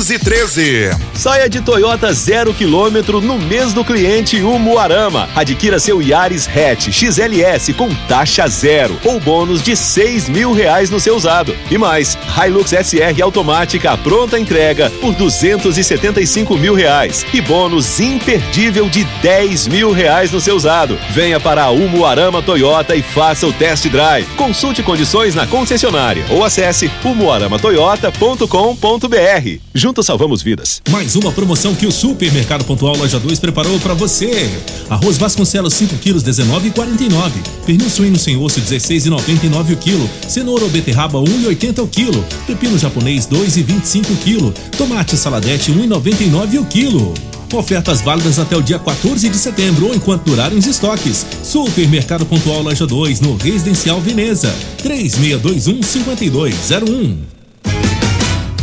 Saia 1.13 1.47
de 1.47 1.61
Toyota 1.61 2.11
zero 2.11 2.51
quilômetro 2.53 3.21
no 3.21 3.37
mês 3.37 3.71
do 3.71 3.85
cliente 3.85 4.41
Umuarama. 4.41 5.29
Adquira 5.35 5.79
seu 5.79 6.01
Yaris 6.01 6.47
Hatch 6.47 6.89
XLS 6.91 7.71
com 7.73 7.87
taxa 8.07 8.47
zero 8.47 8.97
ou 9.05 9.19
bônus 9.19 9.61
de 9.61 9.75
seis 9.75 10.27
mil 10.27 10.53
reais 10.53 10.89
no 10.89 10.99
seu 10.99 11.15
usado. 11.15 11.55
E 11.69 11.77
mais, 11.77 12.17
Hilux 12.35 12.71
SR 12.71 13.21
automática 13.21 13.95
pronta 13.97 14.39
entrega 14.39 14.89
por 15.01 15.13
275 15.13 16.57
mil 16.57 16.73
reais 16.73 17.23
e 17.31 17.39
bônus 17.39 17.99
imperdível 17.99 18.89
de 18.89 19.03
10 19.21 19.67
mil 19.67 19.91
reais 19.91 20.31
no 20.31 20.41
seu 20.41 20.55
usado. 20.55 20.97
Venha 21.11 21.39
para 21.39 21.61
a 21.63 21.69
Umuarama 21.69 22.41
Toyota 22.41 22.95
e 22.95 23.03
faça 23.03 23.45
o 23.45 23.53
test 23.53 23.87
drive. 23.87 24.25
Consulte 24.35 24.81
condições 24.81 25.35
na 25.35 25.45
concessionária 25.45 26.25
ou 26.29 26.43
acesse 26.43 26.89
umuaramatoyota.com.br. 27.03 29.59
Juntos 29.91 30.05
salvamos 30.05 30.41
vidas. 30.41 30.81
Mais 30.89 31.17
uma 31.17 31.33
promoção 31.33 31.75
que 31.75 31.85
o 31.85 31.91
Supermercado 31.91 32.63
Pontual 32.63 32.95
Loja 32.95 33.19
2 33.19 33.41
preparou 33.41 33.77
para 33.81 33.93
você. 33.93 34.49
Arroz 34.89 35.17
Vasconcelos 35.17 35.73
5 35.73 35.97
quilos 35.97 36.23
19,49. 36.23 37.29
Pernil 37.65 37.89
suíno 37.89 38.17
sem 38.17 38.37
osso 38.37 38.61
16,99 38.61 39.73
o 39.73 39.75
quilo. 39.75 40.09
Cenoura 40.29 40.63
ou 40.63 40.69
beterraba 40.69 41.19
1,80 41.19 41.83
o 41.83 41.87
quilo. 41.89 42.25
Pepino 42.47 42.77
japonês 42.77 43.27
2,25 43.27 44.11
o 44.11 44.15
quilo. 44.15 44.53
Tomate 44.77 45.17
saladete 45.17 45.73
1,99 45.73 46.61
o 46.61 46.65
quilo. 46.65 47.13
Ofertas 47.51 47.99
válidas 47.99 48.39
até 48.39 48.55
o 48.55 48.61
dia 48.61 48.79
14 48.79 49.27
de 49.27 49.37
setembro 49.37 49.87
ou 49.87 49.93
enquanto 49.93 50.23
durarem 50.23 50.57
os 50.57 50.67
estoques. 50.67 51.25
Supermercado 51.43 52.25
Pontual 52.25 52.61
Loja 52.61 52.87
2 52.87 53.19
no 53.19 53.35
Residencial 53.35 53.99
Veneza. 53.99 54.55
3621 54.77 55.83
5201. 55.83 57.30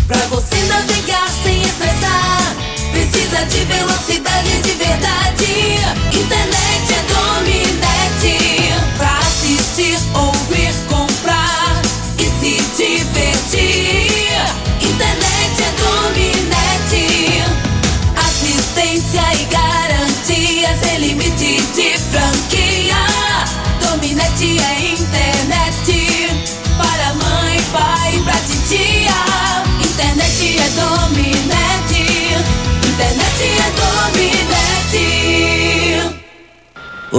Pra 0.09 0.16
você 0.29 0.57
navegar 0.68 1.29
sem 1.42 1.61
estressar, 1.61 2.57
precisa 2.92 3.44
de 3.44 3.62
velocidade 3.66 4.62
de 4.62 4.73
verdade. 4.73 5.44
Internet 6.14 6.94
é 6.94 7.12
Dominete. 7.12 7.78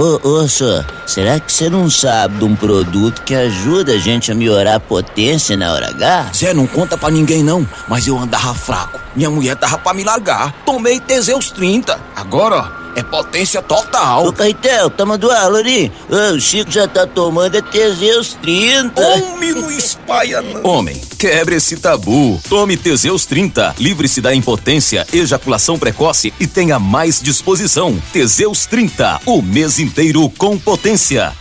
Ô, 0.00 0.18
ô, 0.26 0.48
senhor, 0.48 0.86
será 1.06 1.38
que 1.38 1.52
você 1.52 1.68
não 1.68 1.90
sabe 1.90 2.38
de 2.38 2.44
um 2.44 2.56
produto 2.56 3.20
que 3.20 3.34
ajuda 3.34 3.92
a 3.92 3.98
gente 3.98 4.32
a 4.32 4.34
melhorar 4.34 4.76
a 4.76 4.80
potência 4.80 5.58
na 5.58 5.74
hora 5.74 5.90
H? 5.90 6.30
Zé, 6.34 6.54
não 6.54 6.66
conta 6.66 6.96
pra 6.96 7.10
ninguém 7.10 7.44
não, 7.44 7.68
mas 7.86 8.06
eu 8.06 8.18
andava 8.18 8.54
fraco. 8.54 8.98
Minha 9.14 9.28
mulher 9.28 9.56
tava 9.56 9.76
pra 9.76 9.92
me 9.92 10.02
largar. 10.02 10.54
Tomei 10.64 10.98
Teseus 11.00 11.50
30. 11.50 12.00
Agora, 12.16 12.56
ó, 12.56 12.79
é 12.96 13.02
potência 13.02 13.62
total. 13.62 14.26
Ô, 14.26 14.32
Caetel, 14.32 14.90
tá 14.90 15.04
mandando? 15.04 15.30
Ô, 15.30 16.34
o 16.34 16.40
Chico 16.40 16.70
já 16.70 16.86
tá 16.88 17.06
tomando 17.06 17.56
é 17.56 17.62
Teseus 17.62 18.34
30. 18.42 19.00
Homem, 19.00 19.52
não 19.52 19.70
espalha 19.70 20.42
não. 20.42 20.64
Homem, 20.64 21.00
quebre 21.18 21.56
esse 21.56 21.76
tabu. 21.76 22.40
Tome 22.48 22.76
Teseus 22.76 23.26
30. 23.26 23.74
Livre-se 23.78 24.20
da 24.20 24.34
impotência, 24.34 25.06
ejaculação 25.12 25.78
precoce 25.78 26.32
e 26.38 26.46
tenha 26.46 26.78
mais 26.78 27.20
disposição. 27.20 28.00
Teseus 28.12 28.66
30. 28.66 29.20
O 29.26 29.42
mês 29.42 29.78
inteiro 29.78 30.28
com 30.30 30.58
potência. 30.58 31.32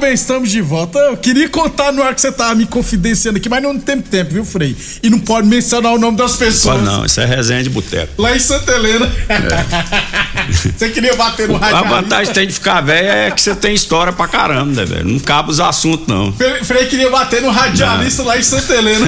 Bem, 0.00 0.14
estamos 0.14 0.50
de 0.50 0.62
volta. 0.62 0.98
Eu 0.98 1.16
queria 1.16 1.48
contar 1.48 1.92
no 1.92 2.02
ar 2.02 2.14
que 2.14 2.20
você 2.20 2.32
tava 2.32 2.54
me 2.54 2.64
confidenciando 2.64 3.36
aqui, 3.36 3.48
mas 3.48 3.62
não 3.62 3.78
tem 3.78 4.00
tempo, 4.00 4.32
viu, 4.32 4.44
Frei? 4.44 4.74
E 5.02 5.10
não 5.10 5.18
pode 5.18 5.46
mencionar 5.46 5.92
o 5.92 5.98
nome 5.98 6.16
das 6.16 6.36
pessoas. 6.36 6.82
Não, 6.82 7.04
isso 7.04 7.20
é 7.20 7.26
resenha 7.26 7.62
de 7.62 7.68
boteco. 7.68 8.20
Lá 8.20 8.34
em 8.34 8.40
Santa 8.40 8.72
Helena. 8.72 9.06
você 10.76 10.88
queria 10.88 11.14
bater 11.14 11.46
no 11.46 11.56
A 11.56 11.58
rádio? 11.58 11.90
vantagem 11.90 12.32
tem 12.32 12.46
de 12.46 12.54
ficar 12.54 12.80
velho 12.80 13.08
é 13.08 13.30
que 13.30 13.42
você 13.42 13.54
tem 13.54 13.74
história 13.74 14.12
pra 14.12 14.26
caramba, 14.26 14.72
né, 14.72 14.84
velho? 14.86 15.06
Não 15.06 15.18
cabe 15.18 15.50
os 15.50 15.60
assuntos, 15.60 16.06
não. 16.06 16.32
Frei, 16.64 16.86
queria 16.86 17.10
bater 17.10 17.42
no 17.42 17.50
radialista 17.50 18.22
lá 18.22 18.38
em 18.38 18.42
Santa 18.42 18.74
Helena. 18.74 19.06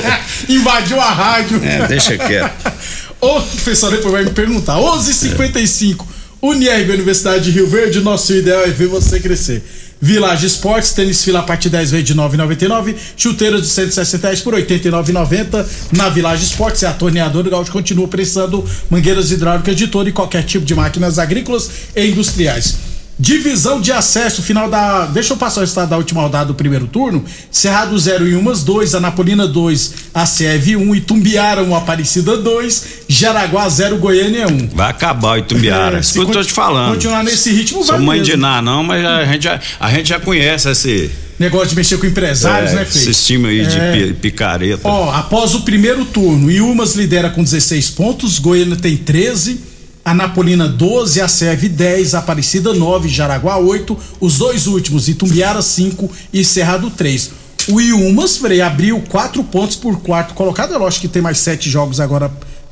Invadiu 0.48 0.98
a 1.00 1.12
rádio. 1.12 1.60
É, 1.62 1.86
deixa 1.86 2.16
quieto. 2.16 2.72
Ô, 3.20 3.40
professor, 3.40 3.90
depois 3.90 4.12
vai 4.12 4.24
me 4.24 4.30
perguntar. 4.30 4.76
11:55 4.78 6.06
Unirv 6.42 6.90
Universidade 6.90 7.44
de 7.44 7.50
Rio 7.50 7.66
Verde, 7.66 8.00
nosso 8.00 8.32
ideal 8.32 8.62
é 8.62 8.68
ver 8.68 8.86
você 8.86 9.20
crescer. 9.20 9.62
Village 10.00 10.46
Esportes, 10.46 10.92
tênis 10.92 11.22
fila 11.22 11.40
a 11.40 11.42
partir 11.42 11.68
de 11.68 11.76
10 11.76 11.90
vezes 11.90 12.06
de 12.06 12.14
9,99. 12.14 12.96
Chuteiras 13.16 13.62
de 13.62 13.68
160 13.68 14.26
reais 14.26 14.40
por 14.40 14.54
89,90. 14.54 15.66
Na 15.92 16.08
Village 16.08 16.44
Esportes, 16.44 16.82
é 16.82 16.86
a 16.86 16.92
torneadora 16.92 17.44
do 17.44 17.50
Gaúcho 17.50 17.70
continua 17.70 18.08
prestando 18.08 18.64
mangueiras 18.88 19.30
hidráulicas 19.30 19.76
de 19.76 19.88
todo 19.88 20.08
e 20.08 20.12
qualquer 20.12 20.44
tipo 20.44 20.64
de 20.64 20.74
máquinas 20.74 21.18
agrícolas 21.18 21.70
e 21.94 22.06
industriais. 22.06 22.89
Divisão 23.20 23.82
de 23.82 23.92
acesso, 23.92 24.40
final 24.42 24.70
da. 24.70 25.04
Deixa 25.04 25.34
eu 25.34 25.36
passar 25.36 25.60
o 25.60 25.64
estado 25.64 25.90
da 25.90 25.98
última 25.98 26.22
rodada 26.22 26.46
do 26.46 26.54
primeiro 26.54 26.86
turno. 26.86 27.22
Cerrado 27.50 27.98
0 27.98 28.26
e 28.26 28.34
Umas 28.34 28.64
2, 28.64 28.94
Anapolina 28.94 29.46
2, 29.46 29.94
ACEV 30.14 30.76
1, 30.76 30.94
Itumbiara 30.94 31.62
1, 31.62 31.74
Aparecida 31.76 32.38
2, 32.38 32.84
Jaraguá 33.08 33.68
0, 33.68 33.98
Goiânia 33.98 34.46
1. 34.48 34.68
Vai 34.74 34.90
acabar 34.90 35.32
o 35.34 35.36
Itumbiara. 35.36 35.98
É, 35.98 36.02
se 36.02 36.14
que 36.14 36.18
eu 36.18 36.26
tô 36.26 36.42
te 36.42 36.50
falando. 36.50 36.92
continuar 36.94 37.22
nesse 37.22 37.52
ritmo, 37.52 37.84
vai 37.84 37.96
Sou 37.98 38.06
mãe 38.06 38.18
mesmo. 38.20 38.32
de 38.34 38.40
Ná, 38.40 38.62
não, 38.62 38.82
mas 38.82 39.04
a 39.04 39.24
gente, 39.26 39.44
já, 39.44 39.60
a 39.78 39.90
gente 39.90 40.08
já 40.08 40.18
conhece 40.18 40.70
esse. 40.70 41.10
Negócio 41.38 41.68
de 41.68 41.76
mexer 41.76 41.98
com 41.98 42.06
empresários, 42.06 42.72
é, 42.72 42.74
né, 42.76 42.84
Fê? 42.86 43.10
Esse 43.10 43.24
time 43.24 43.48
aí 43.48 43.60
É. 43.60 43.64
de 43.64 44.06
pi- 44.08 44.12
picareta. 44.14 44.88
Ó, 44.88 45.10
após 45.12 45.54
o 45.54 45.60
primeiro 45.60 46.06
turno, 46.06 46.50
Ilmas 46.50 46.94
lidera 46.94 47.28
com 47.28 47.42
16 47.44 47.90
pontos, 47.90 48.38
Goiânia 48.38 48.76
tem 48.76 48.96
13, 48.96 49.60
Anapolina 50.10 50.66
12, 50.66 51.20
a 51.20 51.28
Serve 51.28 51.68
10, 51.68 52.14
Aparecida 52.14 52.74
9, 52.74 53.08
Jaraguá 53.08 53.58
8, 53.58 53.96
os 54.20 54.38
dois 54.38 54.66
últimos, 54.66 55.08
Itumbiara 55.08 55.62
5 55.62 56.10
e 56.32 56.44
Cerrado 56.44 56.90
3. 56.90 57.30
O 57.68 57.80
Ilmas, 57.80 58.36
Frei, 58.36 58.60
abriu 58.60 59.00
4 59.08 59.44
pontos 59.44 59.76
por 59.76 60.00
quarto 60.00 60.34
colocado, 60.34 60.74
é 60.74 60.78
lógico 60.78 61.02
que 61.02 61.08
tem 61.08 61.22
mais 61.22 61.38
7 61.38 61.70
jogos 61.70 62.00
agora 62.00 62.28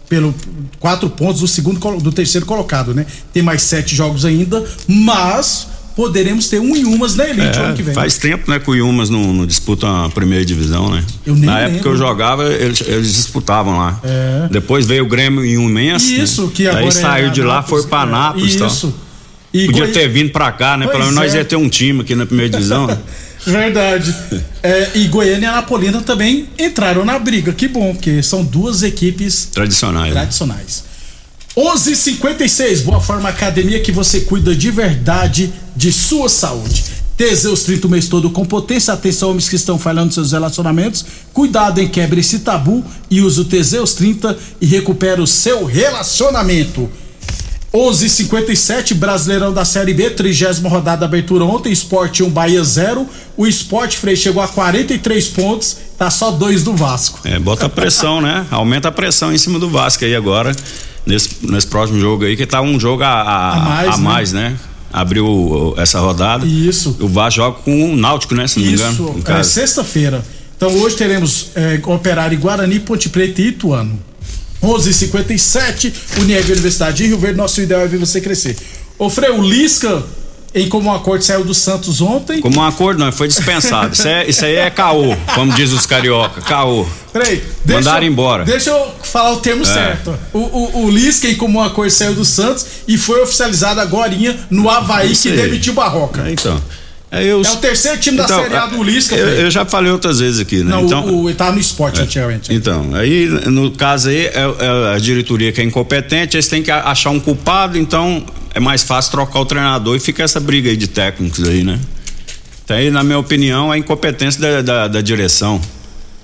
pelo 0.09 0.35
quatro 0.81 1.09
pontos 1.11 1.41
do 1.41 1.47
segundo 1.47 2.01
do 2.01 2.11
terceiro 2.11 2.47
colocado, 2.47 2.95
né? 2.95 3.05
Tem 3.33 3.43
mais 3.43 3.63
sete 3.63 3.95
jogos 3.95 4.25
ainda, 4.25 4.65
mas 4.87 5.69
poderemos 5.99 6.47
ter 6.49 6.61
um 6.61 6.77
Ilmas 6.77 7.17
na 7.17 7.29
elite 7.29 7.59
É, 7.59 7.61
ano 7.61 7.75
que 7.75 7.83
vem. 7.83 7.93
faz 7.93 8.17
tempo, 8.17 8.49
né, 8.49 8.61
que 8.61 8.71
o 8.71 8.75
Yumas 8.77 9.11
não, 9.11 9.33
não 9.33 9.45
disputa 9.45 10.05
a 10.05 10.09
primeira 10.09 10.45
divisão, 10.45 10.89
né? 10.89 11.05
Eu 11.27 11.35
nem 11.35 11.45
Na 11.45 11.59
época 11.59 11.81
que 11.83 11.89
eu 11.89 11.97
jogava, 11.97 12.45
eles, 12.45 12.81
eles 12.83 13.13
disputavam 13.15 13.77
lá. 13.77 14.01
É. 14.05 14.47
Depois 14.49 14.87
veio 14.87 15.03
o 15.03 15.09
Grêmio 15.09 15.45
em 15.45 15.59
um 15.59 15.69
imenso. 15.69 16.07
Isso, 16.13 16.47
né? 16.47 16.51
que 16.55 16.69
agora 16.69 16.83
Aí 16.85 16.87
é 16.87 16.91
saiu 16.93 17.31
de 17.31 17.43
lá, 17.43 17.65
foi 17.65 17.83
pra 17.83 18.03
Anápolis 18.03 18.55
e 18.55 18.59
tal. 18.59 18.69
Isso. 18.69 18.95
E 19.53 19.67
Podia 19.67 19.89
ter 19.89 20.09
vindo 20.09 20.31
pra 20.31 20.53
cá, 20.53 20.77
né? 20.77 20.87
Pelo 20.87 21.01
menos 21.01 21.17
nós 21.17 21.35
é. 21.35 21.39
ia 21.39 21.45
ter 21.45 21.57
um 21.57 21.69
time 21.69 22.03
aqui 22.03 22.15
na 22.15 22.27
primeira 22.27 22.53
divisão. 22.53 22.87
né? 22.87 22.97
Verdade. 23.45 24.15
É, 24.63 24.91
e 24.95 25.09
Goiânia 25.09 25.47
e 25.47 25.51
Anapolina 25.51 26.01
também 26.03 26.47
entraram 26.57 27.05
na 27.05 27.19
briga. 27.19 27.53
Que 27.53 27.67
bom, 27.67 27.93
porque 27.93 28.23
são 28.23 28.45
duas 28.45 28.85
equipes 28.85 29.47
Tradicionais. 29.53 30.15
né? 30.15 30.21
tradicionais. 30.21 30.85
11:56 31.59 32.83
Boa 32.83 33.01
Forma 33.01 33.29
Academia 33.29 33.81
que 33.81 33.91
você 33.91 34.21
cuida 34.21 34.55
de 34.55 34.71
verdade 34.71 35.53
de 35.75 35.91
sua 35.91 36.29
saúde. 36.29 36.85
Teseus 37.17 37.65
30 37.65 37.89
o 37.89 37.91
mês 37.91 38.07
todo 38.07 38.31
com 38.31 38.45
potência. 38.45 38.95
Atenção, 38.95 39.31
homens 39.31 39.49
que 39.49 39.57
estão 39.57 39.77
falhando 39.77 40.15
seus 40.15 40.31
relacionamentos. 40.31 41.05
Cuidado 41.33 41.81
em 41.81 41.89
quebre 41.89 42.21
esse 42.21 42.39
tabu 42.41 42.85
e 43.11 43.21
use 43.21 43.41
o 43.41 43.45
Teseus 43.45 43.93
30 43.95 44.39
e 44.61 44.67
recupera 44.67 45.21
o 45.21 45.27
seu 45.27 45.65
relacionamento. 45.65 46.89
11:57 47.75 48.95
Brasileirão 48.95 49.53
da 49.53 49.65
Série 49.65 49.93
B, 49.93 50.11
trigésima 50.11 50.69
rodada 50.69 51.05
abertura 51.05 51.45
ontem, 51.45 51.73
Sport 51.73 52.21
1 52.21 52.31
Bahia 52.31 52.63
0. 52.63 53.05
O 53.37 53.49
Sport 53.49 53.97
Frei 53.97 54.15
chegou 54.15 54.41
a 54.41 54.47
43 54.47 55.27
pontos, 55.29 55.77
tá 55.99 56.09
só 56.09 56.31
dois 56.31 56.63
do 56.63 56.75
Vasco. 56.77 57.19
É, 57.25 57.37
bota 57.37 57.69
pressão, 57.69 58.21
né? 58.21 58.47
Aumenta 58.49 58.89
a 58.89 58.93
pressão 58.93 59.35
em 59.35 59.39
cima 59.39 59.59
do 59.59 59.69
Vasco 59.69 60.05
aí 60.05 60.15
agora, 60.15 60.55
nesse, 61.09 61.31
nesse 61.43 61.67
próximo 61.67 61.99
jogo 61.99 62.25
aí, 62.25 62.37
que 62.37 62.47
tá 62.47 62.61
um 62.63 62.79
jogo 62.79 63.03
a, 63.03 63.09
a, 63.09 63.53
A 63.53 63.59
mais, 63.61 63.89
a 63.89 63.97
né? 63.97 64.03
mais, 64.05 64.33
né? 64.33 64.57
Abriu 64.93 65.27
o- 65.27 65.75
essa 65.77 65.99
rodada. 66.01 66.47
Isso. 66.47 66.97
O 67.01 67.09
Vasco 67.09 67.37
joga 67.37 67.59
com 67.63 67.93
o 67.93 67.97
Náutico, 67.97 68.35
né? 68.35 68.47
Se 68.47 68.59
não 68.61 68.67
me 68.67 68.73
engano. 68.75 69.23
É 69.27 69.43
sexta-feira. 69.43 70.25
Então 70.57 70.71
hoje 70.81 70.97
teremos 70.97 71.51
é, 71.55 71.81
Operário 71.85 72.39
Guarani, 72.39 72.81
Ponte 72.81 73.09
Preta 73.09 73.41
e 73.43 73.49
Ituano. 73.49 73.99
11:57 74.63 75.93
Unieg 76.21 76.51
Universidade 76.51 76.97
de 76.99 77.07
Rio 77.07 77.19
Verde, 77.19 77.37
nosso 77.37 77.61
ideal 77.61 77.81
é 77.83 77.87
ver 77.87 77.99
você 77.99 78.21
crescer. 78.21 78.57
Ô 78.99 79.09
Frei, 79.09 79.31
o 80.55 80.59
Lisca, 80.59 80.61
em 80.61 80.69
comum 80.69 80.93
acordo, 80.93 81.23
saiu 81.25 81.45
do 81.45 81.55
Santos 81.55 82.01
ontem. 82.01 82.41
Como 82.41 82.59
um 82.61 82.65
acordo, 82.65 82.99
não, 83.05 83.13
foi 83.13 83.29
dispensado. 83.29 83.93
Isso, 83.95 84.09
é- 84.09 84.29
isso 84.29 84.45
aí 84.45 84.57
é 84.57 84.71
caô, 84.71 85.15
como 85.35 85.53
diz 85.53 85.73
os 85.73 85.87
carioca. 85.87 86.41
Caô. 86.41 86.87
Peraí, 87.13 87.43
Mandaram 87.65 88.07
embora. 88.07 88.45
Deixa 88.45 88.71
eu 88.71 88.93
falar 89.03 89.33
o 89.33 89.37
termo 89.41 89.63
É. 89.63 89.67
certo. 89.67 90.19
O, 90.33 90.39
o, 90.39 90.85
o 90.85 90.91
Lisca, 90.91 91.27
em 91.29 91.35
comum 91.35 91.61
acordo, 91.61 91.91
saiu 91.91 92.15
do 92.15 92.25
Santos 92.25 92.67
e 92.87 92.97
foi 92.99 93.23
oficializado 93.23 93.81
agora 93.81 94.13
no 94.51 94.69
Havaí, 94.69 95.15
que 95.15 95.31
demitiu 95.31 95.73
Barroca. 95.75 96.23
É, 96.29 96.33
então. 96.33 96.61
É, 97.11 97.25
eu- 97.25 97.43
É 97.43 97.51
o 97.51 97.57
terceiro 97.57 97.99
time 97.99 98.19
da 98.19 98.25
Então, 98.25 98.43
Série 98.43 98.55
A 98.57 98.67
do 98.67 98.83
Lisca, 98.83 99.17
eu, 99.17 99.27
eu 99.29 99.51
já 99.51 99.65
falei 99.65 99.91
outras 99.91 100.21
vezes 100.21 100.41
aqui, 100.41 100.63
né? 100.63 100.71
Não, 100.73 100.85
então, 100.85 101.07
o, 101.07 101.23
o, 101.23 101.29
ele 101.29 101.37
tava 101.37 101.53
no 101.53 101.59
esporte 101.61 102.01
É. 102.01 102.03
antigamente. 102.03 102.53
Então, 102.53 102.95
aí 102.95 103.27
no 103.47 103.71
caso 103.71 104.11
aí 104.11 104.27
é, 104.27 104.33
é 104.59 104.95
a 104.95 104.99
diretoria 104.99 105.51
que 105.51 105.61
é 105.61 105.65
incompetente, 105.65 106.37
eles 106.37 106.49
têm 106.49 106.63
que 106.63 106.71
achar 106.71 107.09
um 107.11 107.19
culpado, 107.19 107.79
então 107.79 108.23
é 108.55 108.61
mais 108.61 108.83
fácil 108.83 109.11
trocar 109.13 109.41
o 109.41 109.47
treinador 109.47 109.97
e 109.97 110.01
fica 110.01 110.23
essa 110.23 110.39
briga 110.39 110.69
aí 110.69 110.77
de 110.77 110.87
técnicos 110.87 111.49
aí, 111.49 111.65
né? 111.65 111.81
Então 112.65 112.77
aí, 112.77 112.91
na 112.91 113.03
minha 113.03 113.19
opinião, 113.19 113.73
é 113.73 113.77
a 113.77 113.79
incompetência 113.79 114.39
da, 114.41 114.61
da, 114.63 114.89
da 114.89 115.01
direção. 115.01 115.61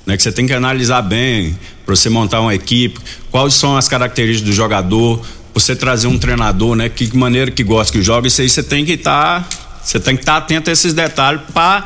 Né, 0.07 0.19
que 0.19 0.23
você 0.23 0.31
tem 0.31 0.47
que 0.47 0.53
analisar 0.53 1.01
bem 1.01 1.59
para 1.87 1.97
você 1.97 2.11
montar 2.11 2.43
uma 2.43 2.55
equipe, 2.55 3.01
quais 3.31 3.55
são 3.55 3.75
as 3.75 3.89
características 3.89 4.51
do 4.51 4.55
jogador, 4.55 5.25
você 5.55 5.75
trazer 5.75 6.09
um 6.09 6.19
treinador, 6.19 6.77
né? 6.77 6.91
Que 6.91 7.17
maneira 7.17 7.51
que 7.51 7.65
gosta 7.65 7.91
que 7.91 8.03
joga, 8.03 8.29
isso 8.29 8.43
aí 8.43 8.51
você 8.51 8.63
tem 8.63 8.85
que 8.85 8.93
estar. 8.93 9.49
Você 9.85 10.01
tem 10.01 10.17
que 10.17 10.23
estar 10.23 10.37
atento 10.37 10.71
a 10.71 10.73
esses 10.73 10.93
detalhes 10.93 11.43
para 11.53 11.85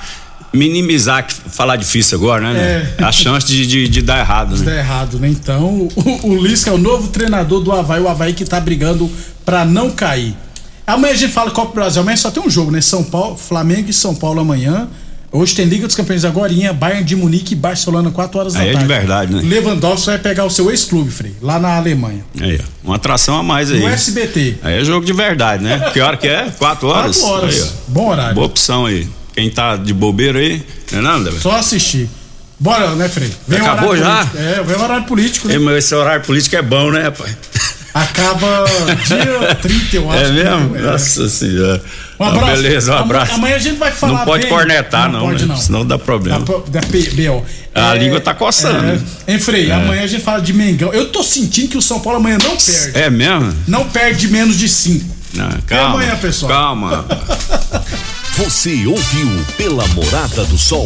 minimizar, 0.52 1.26
que 1.26 1.34
falar 1.34 1.76
difícil 1.76 2.16
agora, 2.16 2.52
né? 2.52 2.94
É. 2.98 3.04
A 3.04 3.12
chance 3.12 3.46
de, 3.46 3.66
de, 3.66 3.88
de 3.88 4.02
dar 4.02 4.18
errado, 4.18 4.54
Isso 4.54 4.64
né? 4.64 4.72
dá 4.72 4.78
errado, 4.78 5.18
né? 5.18 5.28
Então, 5.28 5.88
o, 5.94 6.28
o 6.28 6.42
Lisca 6.42 6.70
é 6.70 6.72
o 6.72 6.78
novo 6.78 7.08
treinador 7.08 7.60
do 7.60 7.72
Havaí, 7.72 8.00
o 8.00 8.08
Havaí 8.08 8.32
que 8.32 8.44
tá 8.44 8.58
brigando 8.58 9.10
pra 9.44 9.64
não 9.64 9.90
cair. 9.90 10.34
Amanhã 10.86 11.12
a 11.12 11.16
gente 11.16 11.32
fala 11.32 11.50
Copa 11.50 11.72
do 11.72 11.74
Brasil. 11.74 12.00
Amanhã 12.00 12.16
só 12.16 12.30
tem 12.30 12.42
um 12.42 12.48
jogo, 12.48 12.70
né? 12.70 12.80
São 12.80 13.04
Paulo, 13.04 13.36
Flamengo 13.36 13.90
e 13.90 13.92
São 13.92 14.14
Paulo 14.14 14.40
amanhã. 14.40 14.88
Hoje 15.30 15.54
tem 15.54 15.66
Liga 15.66 15.86
dos 15.86 15.94
Campeões 15.94 16.24
agora, 16.24 16.50
Bayern 16.72 17.04
de 17.04 17.14
Munique 17.14 17.52
e 17.52 17.56
Barcelona, 17.56 18.10
4 18.10 18.38
horas 18.38 18.54
da 18.54 18.60
Aí 18.60 18.68
é 18.68 18.70
de 18.70 18.74
tarde. 18.76 18.88
verdade, 18.88 19.34
né? 19.34 19.42
Lewandowski 19.44 20.06
vai 20.06 20.18
pegar 20.18 20.44
o 20.46 20.50
seu 20.50 20.70
ex-clube, 20.70 21.10
Frei, 21.10 21.34
lá 21.42 21.58
na 21.58 21.76
Alemanha. 21.76 22.24
Aí, 22.40 22.58
uma 22.82 22.96
atração 22.96 23.36
a 23.38 23.42
mais 23.42 23.70
aí. 23.70 23.80
No 23.80 23.88
SBT. 23.88 24.56
Aí 24.62 24.80
é 24.80 24.84
jogo 24.84 25.04
de 25.04 25.12
verdade, 25.12 25.62
né? 25.62 25.90
Que 25.92 26.00
hora 26.00 26.16
que 26.16 26.26
é? 26.26 26.50
Quatro 26.58 26.88
horas? 26.88 27.18
Quatro 27.18 27.34
horas. 27.36 27.62
Aí. 27.62 27.70
Bom 27.88 28.08
horário. 28.08 28.34
Boa 28.34 28.46
opção 28.46 28.86
aí. 28.86 29.06
Quem 29.34 29.50
tá 29.50 29.76
de 29.76 29.92
bobeira 29.92 30.38
aí, 30.38 30.62
não 30.92 30.98
é 30.98 31.02
nada, 31.02 31.24
velho? 31.30 31.40
Só 31.42 31.56
assistir. 31.56 32.08
Bora, 32.60 32.96
né, 32.96 33.08
Frei? 33.08 33.30
Vem 33.46 33.60
Acabou 33.60 33.96
já? 33.96 34.26
político. 34.26 34.38
É, 34.38 34.62
vem 34.64 34.76
o 34.76 34.82
horário 34.82 35.04
político, 35.04 35.46
né? 35.46 35.54
Ei, 35.54 35.78
esse 35.78 35.94
horário 35.94 36.24
político 36.24 36.56
é 36.56 36.62
bom, 36.62 36.90
né, 36.90 37.02
rapaz? 37.02 37.36
Acaba 37.94 38.64
dia 39.06 39.54
30, 39.60 39.96
eu 39.96 40.10
acho. 40.10 40.22
É 40.24 40.30
mesmo? 40.32 40.76
É. 40.76 40.80
Nossa 40.82 41.28
senhora. 41.28 41.82
Um 42.20 42.24
Ah, 42.24 42.28
abraço. 42.28 42.62
beleza, 42.62 42.92
um 42.92 42.98
abraço. 42.98 43.32
Amanhã 43.32 43.56
a 43.56 43.58
gente 43.58 43.78
vai 43.78 43.90
falar 43.90 44.18
Não 44.18 44.24
pode 44.24 44.42
bem- 44.42 44.52
cornetar, 44.52 45.10
Não 45.10 45.20
não, 45.20 45.26
pode, 45.28 45.42
né? 45.46 45.48
não. 45.54 45.56
Senão 45.56 45.86
dá 45.86 45.98
problema. 45.98 46.40
Da, 46.40 46.80
da. 46.80 47.90
A 47.90 47.94
língua 47.94 48.20
tá 48.20 48.34
coçando. 48.34 49.00
É, 49.26 49.32
hein, 49.32 49.38
Frei? 49.38 49.70
É. 49.70 49.74
Amanhã 49.74 50.02
a 50.02 50.06
gente 50.06 50.22
fala 50.22 50.40
de 50.40 50.52
Mengão. 50.52 50.92
Eu 50.92 51.08
tô 51.10 51.22
sentindo 51.22 51.68
que 51.68 51.78
o 51.78 51.82
São 51.82 52.00
Paulo 52.00 52.18
amanhã 52.18 52.38
não 52.42 52.56
perde. 52.56 52.98
É 52.98 53.08
mesmo? 53.08 53.54
Não 53.66 53.88
perde 53.88 54.20
de 54.20 54.28
menos 54.28 54.56
de 54.58 54.68
5. 54.68 55.16
Não, 55.34 55.48
calma. 55.66 55.94
amanhã, 55.94 56.16
pessoal. 56.16 56.50
Calma. 56.52 57.06
Você 58.38 58.86
ouviu 58.86 59.44
pela 59.56 59.86
Morada 59.88 60.44
do 60.44 60.56
Sol 60.56 60.76